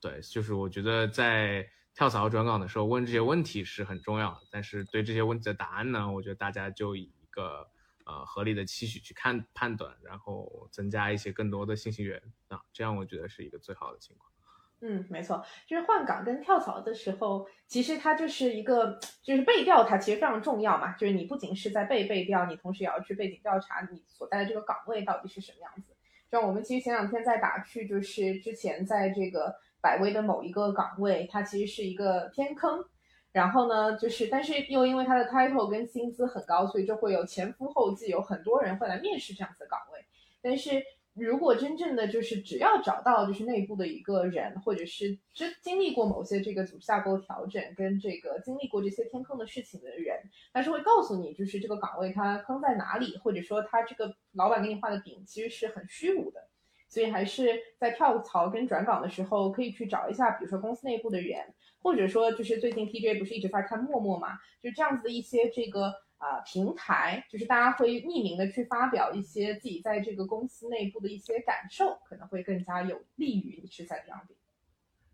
[0.00, 7.68] 对，就是我觉得在跳槽转岗的时候问这些问题是很重要的，但是对这些问题的答案呢，我觉得大家就以一个
[8.06, 14.30] 呃合理的期许去看判断，然后增加一些更多的信息源啊，这样我觉得是一个最好的情况。
[14.82, 20.92] 嗯，没错，就是换岗跟跳槽的时候，其实它就是一个，就是背调，它其实非常重要嘛。
[20.92, 25.96] 就是你不仅是在背背调，你同时也要去背景调查你所在的这个岗位到底是什么样子。
[26.30, 32.84] 像我们其实前两天在打趣，就是之前在这个百威的某一个岗位，它其实是一个偏坑。
[33.36, 40.00] 然后呢，就是但是又因为它的 title 跟薪资很高，所以就会有前赴后继，有很多人会来面试这样子的岗位。
[40.40, 50.18] 但是如果真正的就是只要找到就是内部的一个人，或者是真经历过某些这个组织架构调整跟这个经历过这些天坑的事情的人，
[50.54, 56.48] 他是会告诉你，就是这个岗位它坑在哪里，或者说他这个老板给你画的饼其实是很虚无的。
[56.88, 61.44] 所以还是在跳槽跟转岗的时候，可以去找一下，比如说公司内部的人，
[61.86, 65.94] 或者说就是最近 TJ 不是一直在看陌陌嘛，就这样子的一些这个。
[66.18, 74.34] 啊、呃，平台就是大家会匿名的去发表一些自己在这个公司内部的一些感受，可能会更加有利于你吃在这样饼。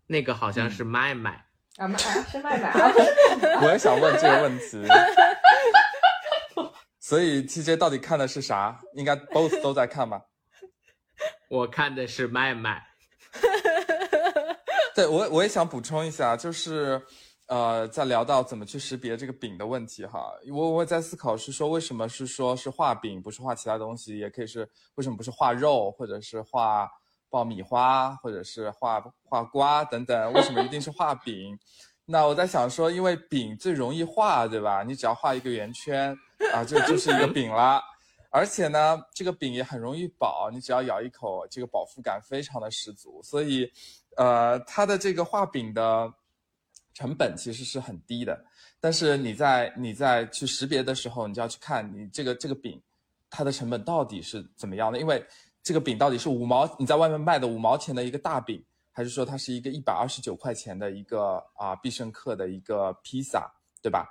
[0.07, 1.45] 那个好像是麦麦、
[1.77, 2.89] 嗯、啊，麦啊是麦麦 啊，
[3.63, 4.81] 我也想问这个问题。
[7.01, 8.79] 所以 TJ 到底看的是啥？
[8.95, 10.27] 应该 both 都在看吧？
[11.49, 12.92] 我看的是麦麦。
[14.95, 17.01] 对我我也想补充一下，就是。
[17.47, 26.89] 呃，在聊到怎么去识别这个饼的问题哈，我我在思考是说，为什么是说是画饼，不是画其他东西，也可以是为什么不是画肉，或者是画
[27.29, 31.59] 爆米花，或者是画画瓜等等，为什么一定是画饼？
[32.05, 34.81] 那我在想说，因为饼最容易画，对吧？
[34.81, 36.17] 你只要画一个圆圈
[36.53, 37.81] 啊，就就是一个饼了。
[38.31, 43.21] 而且呢，这个饼也很容易饱，你只要咬一口，这个饱腹感非常的十足。
[43.21, 43.71] 所以，
[44.17, 46.13] 呃，它的这个画饼的。
[46.95, 48.39] 成本其实是很低的，
[48.79, 52.79] 但是你在你在去识别的时候，你就要去看你这个这个饼，
[53.31, 54.99] 它的成本到底是怎么样的？
[54.99, 55.25] 因为
[55.63, 64.07] 这个饼到底是五毛你在外面卖的五毛钱的一个大饼，还是说它是一个一百二十九块钱的一个啊必胜客的一个披萨，对吧？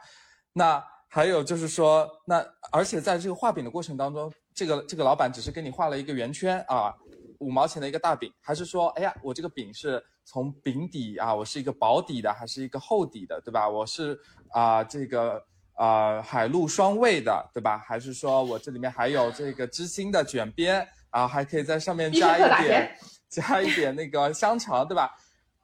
[0.52, 6.92] 那还有就是说，那而且在这个画饼的过程当中，这个这个老板只是给你画了一个圆圈啊。
[7.42, 13.68] 五毛钱的一个大饼，还是说，哎呀，我这个饼是从饼底啊，我是一个薄底的，还是一个厚底的，对吧？
[13.68, 14.18] 我是
[14.50, 15.34] 啊、呃，这个
[15.74, 17.76] 啊、呃、海陆双味的，对吧？
[17.78, 22.96] 还是说我这里面还有这个芝心的卷边啊，还可以在上面加一点
[23.28, 25.10] 加一点那个香肠，对吧？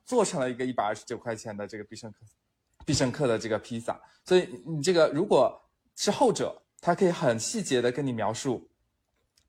[0.04, 2.18] 做成了一个一百二十九块钱的这个必胜客
[2.84, 5.54] 必胜客的这个披萨，所以你这个如果
[5.94, 8.68] 是后者，它可以很细节的跟你描述。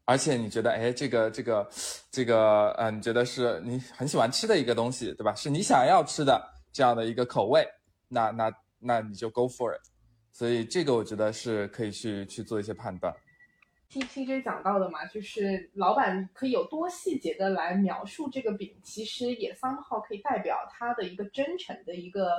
[0.10, 1.70] 而且你觉得，哎，这个这个
[2.10, 5.36] 这个，呃，你觉得是你很喜欢吃的一个东西，对吧？
[5.36, 6.44] 是你想要吃的
[6.74, 7.64] 这样的一个口味，
[8.08, 9.82] 那那那你就 go for it。
[10.32, 13.14] 所以这个我觉得是可以去去做一些判断。
[13.88, 22.32] T T J 讲到的嘛，就是老板可以有多细节的来描述这个饼，其实也三号可以代表他的一个真诚的一个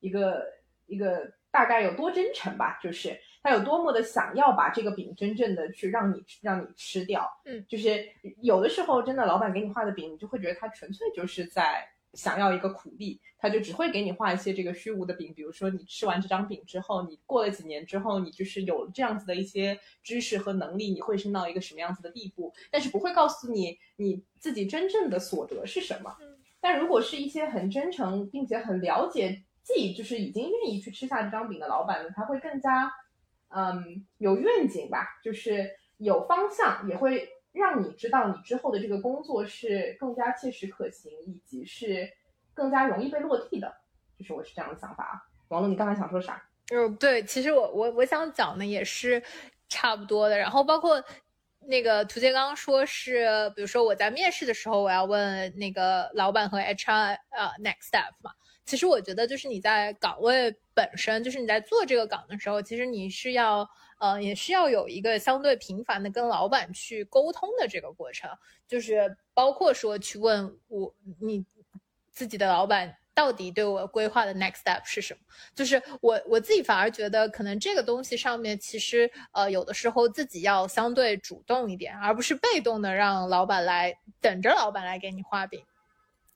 [0.00, 0.42] 一个
[0.86, 3.16] 一个大概有多真诚吧，就是。
[3.44, 8.08] 他有多么的想要把这个饼真正的去让你让你吃掉，嗯，就是
[8.40, 15.34] 有的时候真的老板给你画的饼，你就会觉得他纯粹就是在想要一个苦力，他就只会给你画一些这个虚无的饼。
[15.34, 26.16] 比如说，你吃完这张饼之后，你过了几年之后，你就是有这样子的一些知识和能力，你会升到一个什么样子的地步，但是不会告诉你你自己真正的所得是什么。
[26.60, 32.90] 但如果是一些很真诚并且很了解自己，就是已经愿意去吃下这张饼的老板呢，他会更加，
[33.54, 42.10] 嗯，有愿景吧，就是有方向，也会让你知道你之后的这个工作是更加切实可行，以及是
[42.52, 43.74] 更加容易被落地的。
[44.18, 45.14] 就是我是这样的想法啊。
[45.48, 46.42] 王璐，你刚才想说啥？
[46.72, 49.22] 嗯，对，其实我我我想讲的也是
[49.68, 51.02] 差不多的，然后包括。
[51.66, 53.26] 那个涂杰刚刚说是，
[53.56, 58.30] 比如说我在面试的时候，我要问那个老板和 HR，呃，next step 嘛。
[58.64, 68.30] 其实我觉得就是你在岗位本身，就是你在做这个岗的时候，其实你是要，呃，也是要有一个相对频繁的跟老板去沟通的这个过程，
[68.66, 71.44] 就是包括说去问我你
[72.10, 72.96] 自己的老板。
[73.16, 75.20] 到底对我规划的 next step 是什么？
[75.54, 85.64] 就是我我自己反而觉得，可能这个东西上面其实呃有的时候自己要相对主动一点，而不是被动的让老板来等着老板来给你画饼。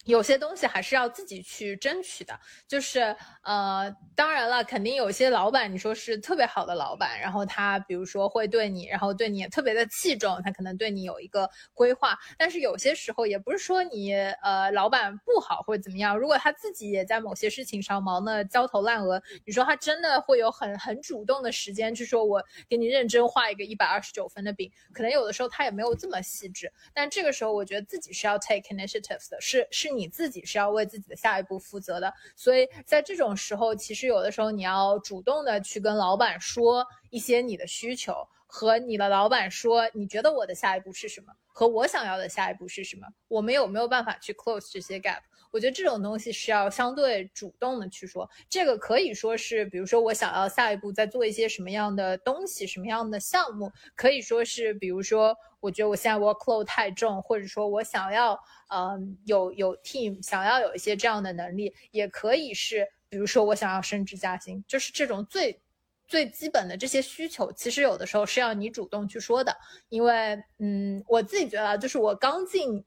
[0.08, 12.18] 有些东西还是要自己去争取的，就是呃，当然了，肯定有些老板，你说是特别好的老板，然后他比如说会对你，然后对你也特别的器重，他可能对你有一个规划。
[12.38, 26.72] 但是有些时候也不是说你呃老板不好或者怎么样，如果他自己也在某些事情上忙得焦头烂额，你说他真的会有很很主动的时间去说我给你认真画一个一百二十九分的饼，可能有的时候他也没有这么细致。
[26.94, 29.97] 但这个时候我觉得自己是要 take initiative 的，是是。
[29.98, 38.14] 你自己是要为自己的下一步负责的，所以在这种时候，其实有的时候你要主动的去跟老板说一些你的需求，
[38.46, 45.20] 和你的老板说你觉得我的下一步是什么，和我想要的下一步是什么，我们有没有办法去 close 这些 gap？
[45.50, 58.38] 我觉得这种东西是要相对主动的去说，这个可以说是，比如说我想要下一步再做一些什么样的东西，什么样的项目，可以说是，比如说我觉得我现在 workload 太重，或者说我想要，
[58.68, 65.60] 嗯，有有 team，想要有一些这样的能力，也可以是，比如说我想要升职加薪，就是这种最
[66.06, 69.56] 最基本的这些需求，其实有的时候是要你主动去说的，
[69.88, 72.84] 因为，嗯，我自己觉得，就是我刚进。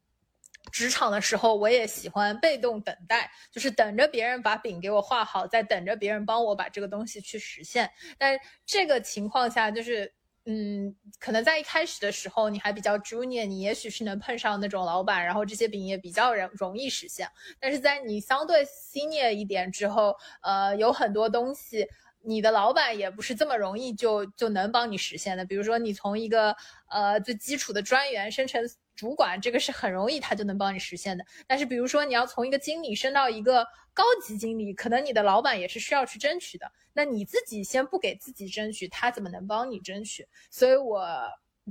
[0.72, 7.90] 职场的时候，我也喜欢被动等待，就是等着别人把饼给我画好，再等着别人帮我把这个东西去实现。
[8.18, 10.14] 但这个情况下，就是，
[10.46, 17.28] 嗯，可能在一开始的时候，你还比较 junior，你也许是能碰上那种老板，然后这些饼也比较容容易实现。
[17.60, 21.88] 但是在你相对 senior 一点之后，呃，有很多东西，
[22.24, 25.44] 你的老板也不是这么容易就就能帮你实现的。
[25.44, 26.56] 比如说，你从一个
[26.90, 28.64] 呃最基础的专员升成。
[29.02, 31.26] 主管这个是很容易，他就能帮你实现的。
[31.48, 36.72] 但是，比如说你要从一个经理升到一个高级经理，可能你的老板也是需要去争取的。
[36.94, 40.28] 那你自己先不给自己争取，他怎么能帮你争取？
[40.52, 41.04] 所以我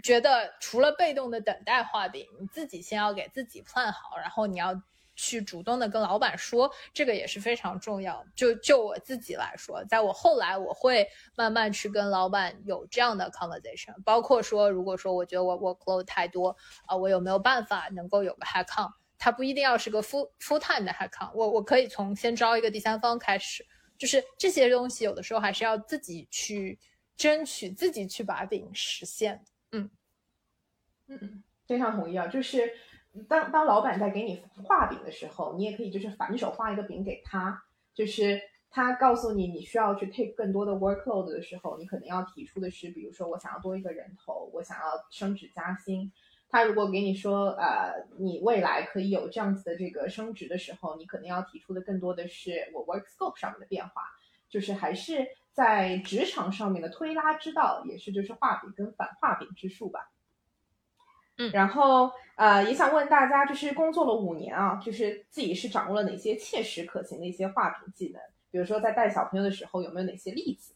[0.03, 4.83] 觉得，除了被动的等待画饼，你自己先要给自己 plan 好，然后你要。
[5.21, 8.25] 去主动的跟老板说，这个也是非常重要。
[8.35, 11.07] 就就我自己来说，在我后来，我会
[11.37, 16.57] 慢慢去跟老板有这样的 conversation，包括说，如果说我觉得我 workload 太多
[16.87, 21.27] 啊，我有没有办法能够有个 h a c k o n 它不一定要是个 full full time 的 h a c k
[21.27, 23.66] o n 我我可以从先招一个第三方开始，
[23.99, 26.79] 就是这些东西有的时候还是要自己去
[27.14, 29.45] 争取，自己去把饼实现。
[29.73, 29.91] 嗯
[31.09, 32.73] 嗯，非常同意啊，就是。
[33.29, 38.41] 当当老板在给你画饼的时候，你也可以就是反手画一个饼给他，就是
[38.71, 46.11] 他告诉你你需要去 take 更多的 workload 的时候，你可能要提出的是，比如说我想要多一个人头，我想要升职加薪。
[46.53, 54.03] 他如果给你说，呃，你未来可以有这样子的这个升职的时候，你可能要提出的更多的是我 work scope 上面的变化，
[54.49, 60.11] 就是还是在职场上面的推拉之道，也是就是画饼跟反画饼之术吧。
[61.41, 68.20] 嗯，然后呃，也想问大家，就是工作了五年啊，就是自己是掌握了哪些切实可行的一些画饼技能？
[68.51, 70.74] 比如说在带小朋友的时候，有没有哪些例子？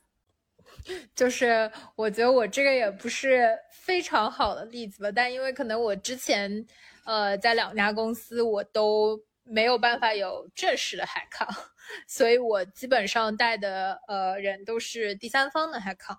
[1.14, 6.66] 就是我觉得我这个也不是非常好的例子吧，但因为可能我之前
[7.04, 11.46] 呃在两家公司我都没有办法有正式的海康，
[12.08, 16.18] 所以我基本上带的呃人都是第三方的海康。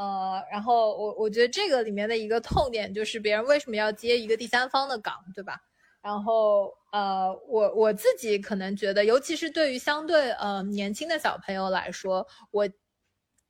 [0.00, 5.60] 呃，然后我我觉得这个里面的一个痛点就是别人为什么要接一个第三方的岗，对吧？
[6.00, 12.66] 然后呃，我我自己可能觉得，尤其是对于相对呃年轻的小朋友来说，我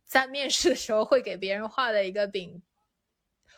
[0.04, 2.60] 在面试的时候会给别人画的一个饼，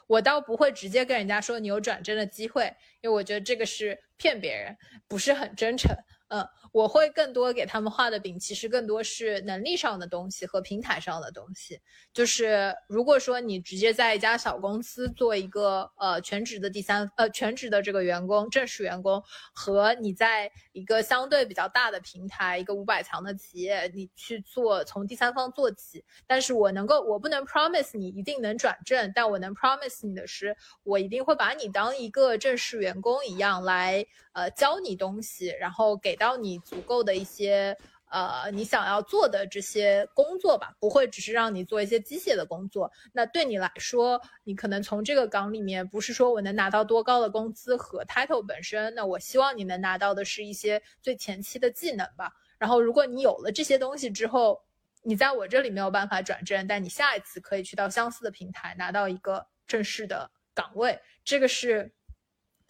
[0.06, 4.76] 我倒不会直接跟人家说你有转正的机会，因为我觉得这个是骗别人，
[5.08, 5.90] 不是很真诚。
[6.28, 11.78] 嗯，我会更多给他们画的饼，其实更多是能力上的东西和平台上的东西。
[12.14, 36.16] 就是如果说你直接在一家小公司做一个呃全职的第三呃全职的这个员工正式员工，和你在一个相对比较大的平台一个五百强的企业，你去做从第三方做起，但是我能够我不能 promise 你一定能转正，但我能 promise 你的是，我一定会把你当一个正式员工一样来呃教你东西，然后给。
[36.22, 37.76] 到你足够的一些
[38.10, 42.92] 呃，你想要做的这些工作吧，不会只是让你做一些机械的工作。
[43.12, 52.30] 那对你来说，你可能从这个岗里面，不是说我能拿到多高的工资和 title 本身，那我希望你能拿到的是一些最前期的技能吧。
[52.58, 54.62] 然后，如果你有了这些东西之后，
[55.02, 61.92] 你在我这里没有办法转正，但你下一次可以去到相似的平台拿到一个正式的岗位，这个是。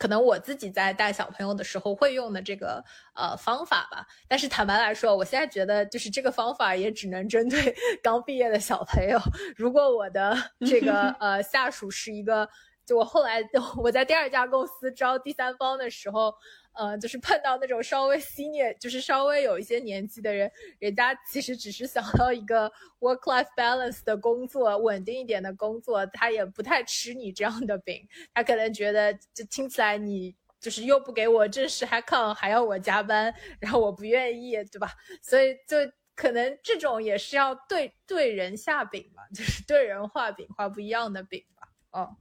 [0.03, 2.85] 可能我自己在带小朋友的时候会用的这个
[3.15, 7.73] 呃方法吧，但是坦白来说，我现在觉得就是这个方法也只能针对
[8.03, 9.17] 刚毕业的小朋友。
[9.55, 10.37] 如果我的
[10.67, 12.49] 这个呃下属是一个，
[12.85, 13.41] 就我后来
[13.81, 16.35] 我在第二家公司招第三方的时候。
[16.75, 22.71] 呃，就是碰到那种稍微细腻就是稍微有一些年纪的人，人家其实只是想要一个
[23.01, 34.93] work life balance 的工作，稳定一点的工作，他也不太吃你这样的饼，他可能觉得就听起来你就是又不给我正式 hack on，还要我加班，然后我不愿意，对吧？
[35.21, 35.77] 所以就
[36.15, 42.17] 可能这种也是要对对人下饼嘛，就是对人画饼，画不一样的饼吧，哦。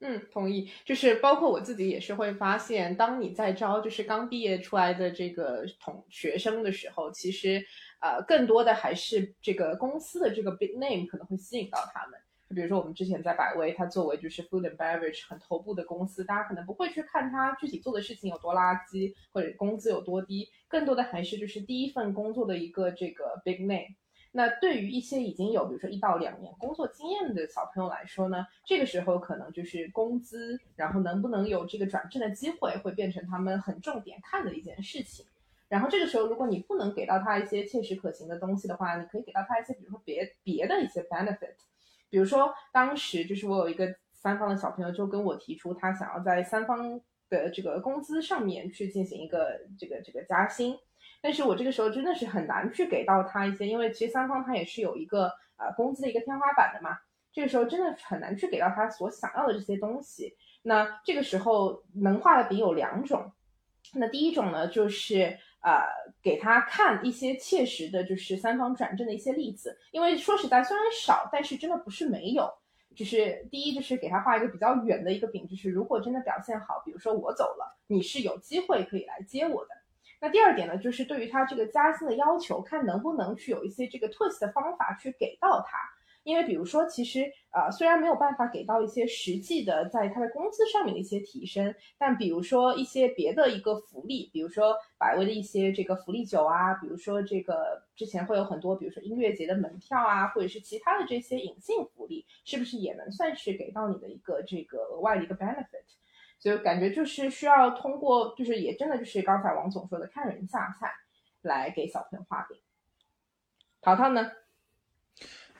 [0.00, 0.70] 嗯，同意。
[0.84, 7.64] 就是包括我自己也是会发现，当你在招就是刚毕业出来的这个同学生的时候，其实
[8.00, 12.20] 呃更多的还是这个公司的这个 big name 可能会吸引到他们。
[12.48, 23.96] 就比如说我们之前在百威，它作为就是 food and beverage 很头部的公司，大家可能不会去看它具体做的事情有多垃圾或者工资有多低，更多的还是就是第一份工作的一个这个 big name。
[24.30, 35.24] 那对于一些已经有比如说一到两年工作经验的小朋友来说呢，这个时候可能就是工资，然后能不能有这个转正的机会，会变成他们很重点看的一件事情。
[35.68, 41.56] 然后这个时候，如果你不能给到他一些切实可行的东西的话，你可以给到他一些，比如说别别的一些 benefit。
[42.10, 50.78] 比如说当时就是我有一个三方的小朋友就跟我提出，他想要在三方的这个工资上面去进行一个这个这个加薪。
[51.20, 56.96] 但是我这个时候真的是很难去给到他一些，因为其实三方他也是有一个呃工资的一个天花板的嘛。
[57.32, 60.34] 这个时候真的很难去给到他所想要的这些东西。
[60.62, 63.30] 那这个时候能画的饼有两种，
[63.94, 65.82] 那第一种呢就是呃
[66.22, 69.78] 给他看一些切实的，就是三方转正的一些例子。
[69.92, 72.50] 因为说实在虽然少，但是真的不是没有。
[72.96, 79.70] 就是第一就是给他画一个比较远的一个饼，就是如果真的表现好，比如说我走了，你是有机会可以来接我的。
[80.20, 85.78] 那第二点呢，就是对于他这个加薪的要求，看能不能去有一些这个 twist 的方法去给到他。
[86.24, 105.64] 因为比如说，其实呃虽然没有办法给到一些实际的在他的工资上面的一些提升，但比如说一些别的一个福利，比如说百威的一些这个福利酒啊，比如说这个之前会有很多，比如说音乐节的门票啊，或者是其他的这些隐性福利，是不是也能算是给到你的一个这个额外的一个 benefit？
[106.38, 110.92] 所以感觉就是需要通过，就是也真的就是刚才王总说的看人下菜，
[111.42, 112.56] 来给小朋友画饼。
[113.80, 114.30] 淘淘呢？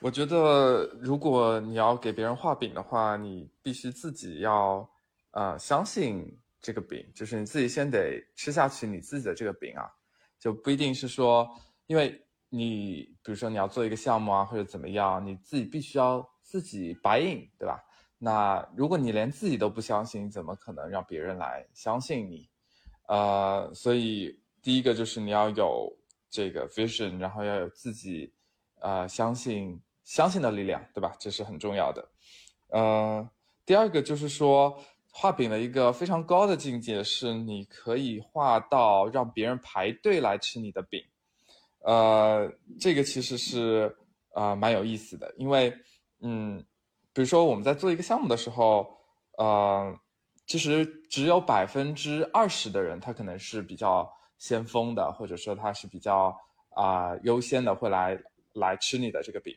[0.00, 4.88] 我觉得如果你要给别人画饼的话，你必须自己要
[5.32, 9.90] 呃相信这个饼，就是你自己先得吃下去你自己的这个饼啊，
[10.38, 11.48] 就不一定是说，
[11.86, 17.82] 因为你比如说你要做一个项目啊或者怎么样，你自己必须要自己 buy in，对吧？
[18.20, 22.48] 那如果你连自己都不相信，怎么可能让别人来相信你？
[23.06, 25.96] 呃，所以第一个就是你要有
[26.28, 28.32] 这个 vision，然后要有自己
[28.80, 31.14] 呃相信相信的力量，对吧？
[31.20, 32.08] 这是很重要的。
[32.70, 33.30] 呃，
[33.64, 34.76] 第二个就是说
[35.12, 41.00] 画饼的一个非常高的境界是，你可以画到让别人排队来吃你的饼。
[41.84, 43.96] 呃，这个其实是
[44.34, 45.72] 啊蛮有意思的，因为
[46.18, 46.64] 嗯。
[47.18, 48.88] 比如说我们在做一个项目的时候，
[49.38, 49.92] 呃，
[50.46, 54.08] 其实只有百分之二十的人他可能是比较
[54.38, 56.32] 先锋的，或者说他是比较
[56.76, 58.16] 啊优先的会来
[58.52, 59.52] 来吃你的这个饼，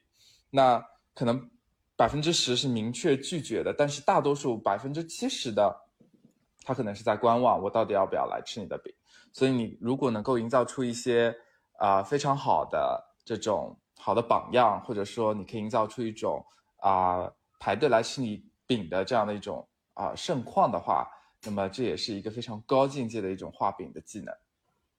[0.50, 0.84] 那
[1.14, 1.40] 可能
[1.96, 5.72] 百分之十是明确拒绝的，但是大多数百分之七十的
[6.64, 8.92] 他可能是在观望，我到底要不要来吃你的饼？
[9.32, 11.32] 所以你如果能够营造出一些
[11.78, 16.44] 啊非常好的这种好的榜样，或者说你可以营造出一种
[16.78, 17.32] 啊。
[17.62, 21.08] 排队来吃你饼的这样的一种啊盛况的话，
[21.44, 24.34] 那么这也是一个非常高境界的一种画饼的技能。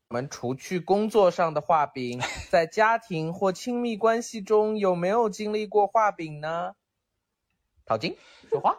[0.07, 6.77] 我们除去工作上的画饼， 在家庭或亲密关系中有没有经历过画饼呢？
[7.85, 8.17] 陶晶
[8.49, 8.79] 说话。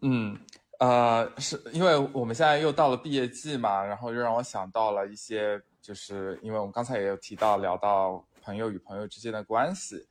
[0.00, 0.38] 嗯，
[0.78, 10.06] 呃，是因为我们现在又到了毕业季嘛，然后又让我想到了一些，就是因为我们刚才也有提到聊到朋友与朋友之间的关系，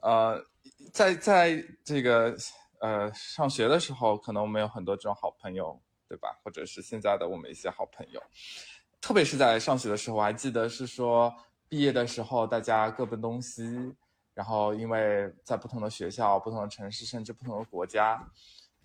[0.00, 0.44] 呃，
[0.92, 2.36] 在在这个
[2.80, 6.38] 呃上学的时候，可能我们有很多这种好朋友，对吧？
[6.42, 8.22] 或者是现在的我们一些好朋友。
[9.00, 11.32] 特别是在上学的时候，我还记得是说
[11.68, 13.94] 毕业的时候，大家各奔东西，
[14.34, 18.20] 然后因为在不同的学校、不同的城市，甚至不同的国家，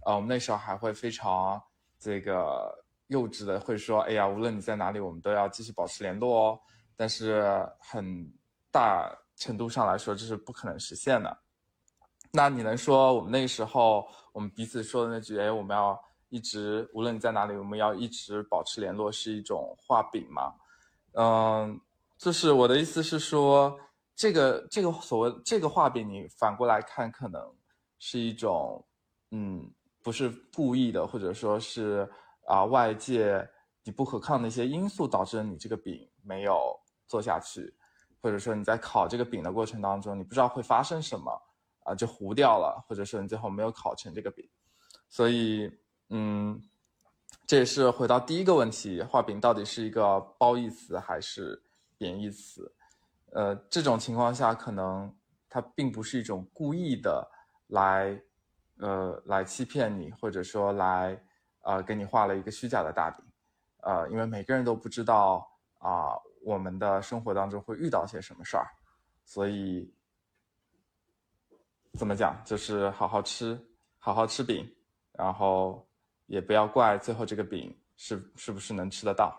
[0.05, 1.61] 呃，我们那时候还会非常
[1.99, 2.71] 这个
[3.07, 6.59] 幼稚的会说：“哎呀，无论你在哪里，我们都要继续保持联络哦。”
[6.95, 8.31] 但是很
[8.71, 11.35] 大程度上来说，这是不可能实现的。
[12.31, 15.99] 那你能说我们那个时候我们彼此说的那句：“哎，我们要。”
[16.31, 20.55] 一直无论你在哪里，我们要一直保持联络，是一种画饼吗？
[21.11, 21.77] 嗯，
[22.17, 23.77] 就是我的意思是说，
[24.15, 27.53] 这个这个所谓这个画饼，你反过来看，可能
[27.99, 28.81] 是一种，
[29.31, 29.69] 嗯，
[30.01, 32.09] 不是故意的，或者说是
[32.47, 33.45] 啊外界
[33.83, 37.75] 你不可抗的一些因素导致你这个饼没有做下去，
[38.21, 41.29] 或者说你在烤这个饼的过程当中，你不知道会发生什么
[41.83, 44.49] 啊，就糊掉了，或者说你最后没有烤成这个饼，
[45.09, 45.71] 所以。
[46.13, 46.61] 嗯，
[47.47, 51.63] 这也是回到第一个问题，画饼到底是一个褒义词还是
[51.97, 52.69] 贬义词？
[53.31, 55.15] 呃，这种情况下，可能
[55.47, 57.25] 它并不是一种故意的
[57.67, 58.21] 来，
[58.79, 61.17] 呃，来欺骗你，或者说来，
[61.61, 63.25] 呃，给你画了一个虚假的大饼，
[63.83, 66.11] 呃，因为每个人都不知道啊，
[66.43, 68.67] 我们的生活当中会遇到些什么事儿，
[69.23, 69.89] 所以
[71.97, 73.59] 怎么讲，就是好好吃，
[73.99, 74.67] 好好吃饼，
[75.13, 75.85] 然后。
[76.27, 79.37] 也不要怪最后这个饼是是不是能吃得到，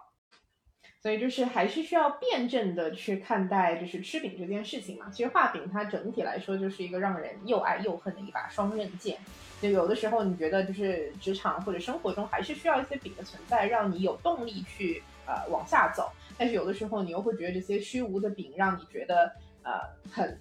[1.00, 5.08] 所以就是还是需要辩证的去看待，就是吃饼这件事情嘛。
[5.08, 9.18] 其实画饼它整体来说就是一个让人又爱又恨的一把双刃剑。
[9.62, 16.12] 就有的时候你觉得就是职场或者生活中还是需要一些饼的存在，让你有动力去呃往下走。
[16.36, 19.80] 但是有的时候你又会觉得这些虚无的饼让你觉得呃
[20.12, 20.38] 很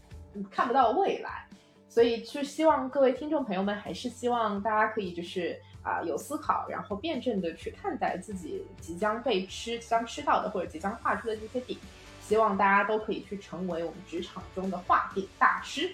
[0.52, 1.48] 看不到未来。
[1.92, 5.62] 所以就希望各位听众朋友们还是希望大家可以就是。
[5.84, 11.76] 啊，有思考，然后辩证的去看待自己即将被吃、即将吃到的或者即将画出的这些饼，
[12.22, 15.92] 希望大家都可以去成为我们职场中的画饼大师。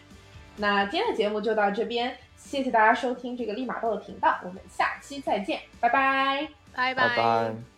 [0.58, 7.77] 那今天的节目就到这边，谢谢大家收听这个立马豆的频道，我们下期再见，拜拜，拜拜拜。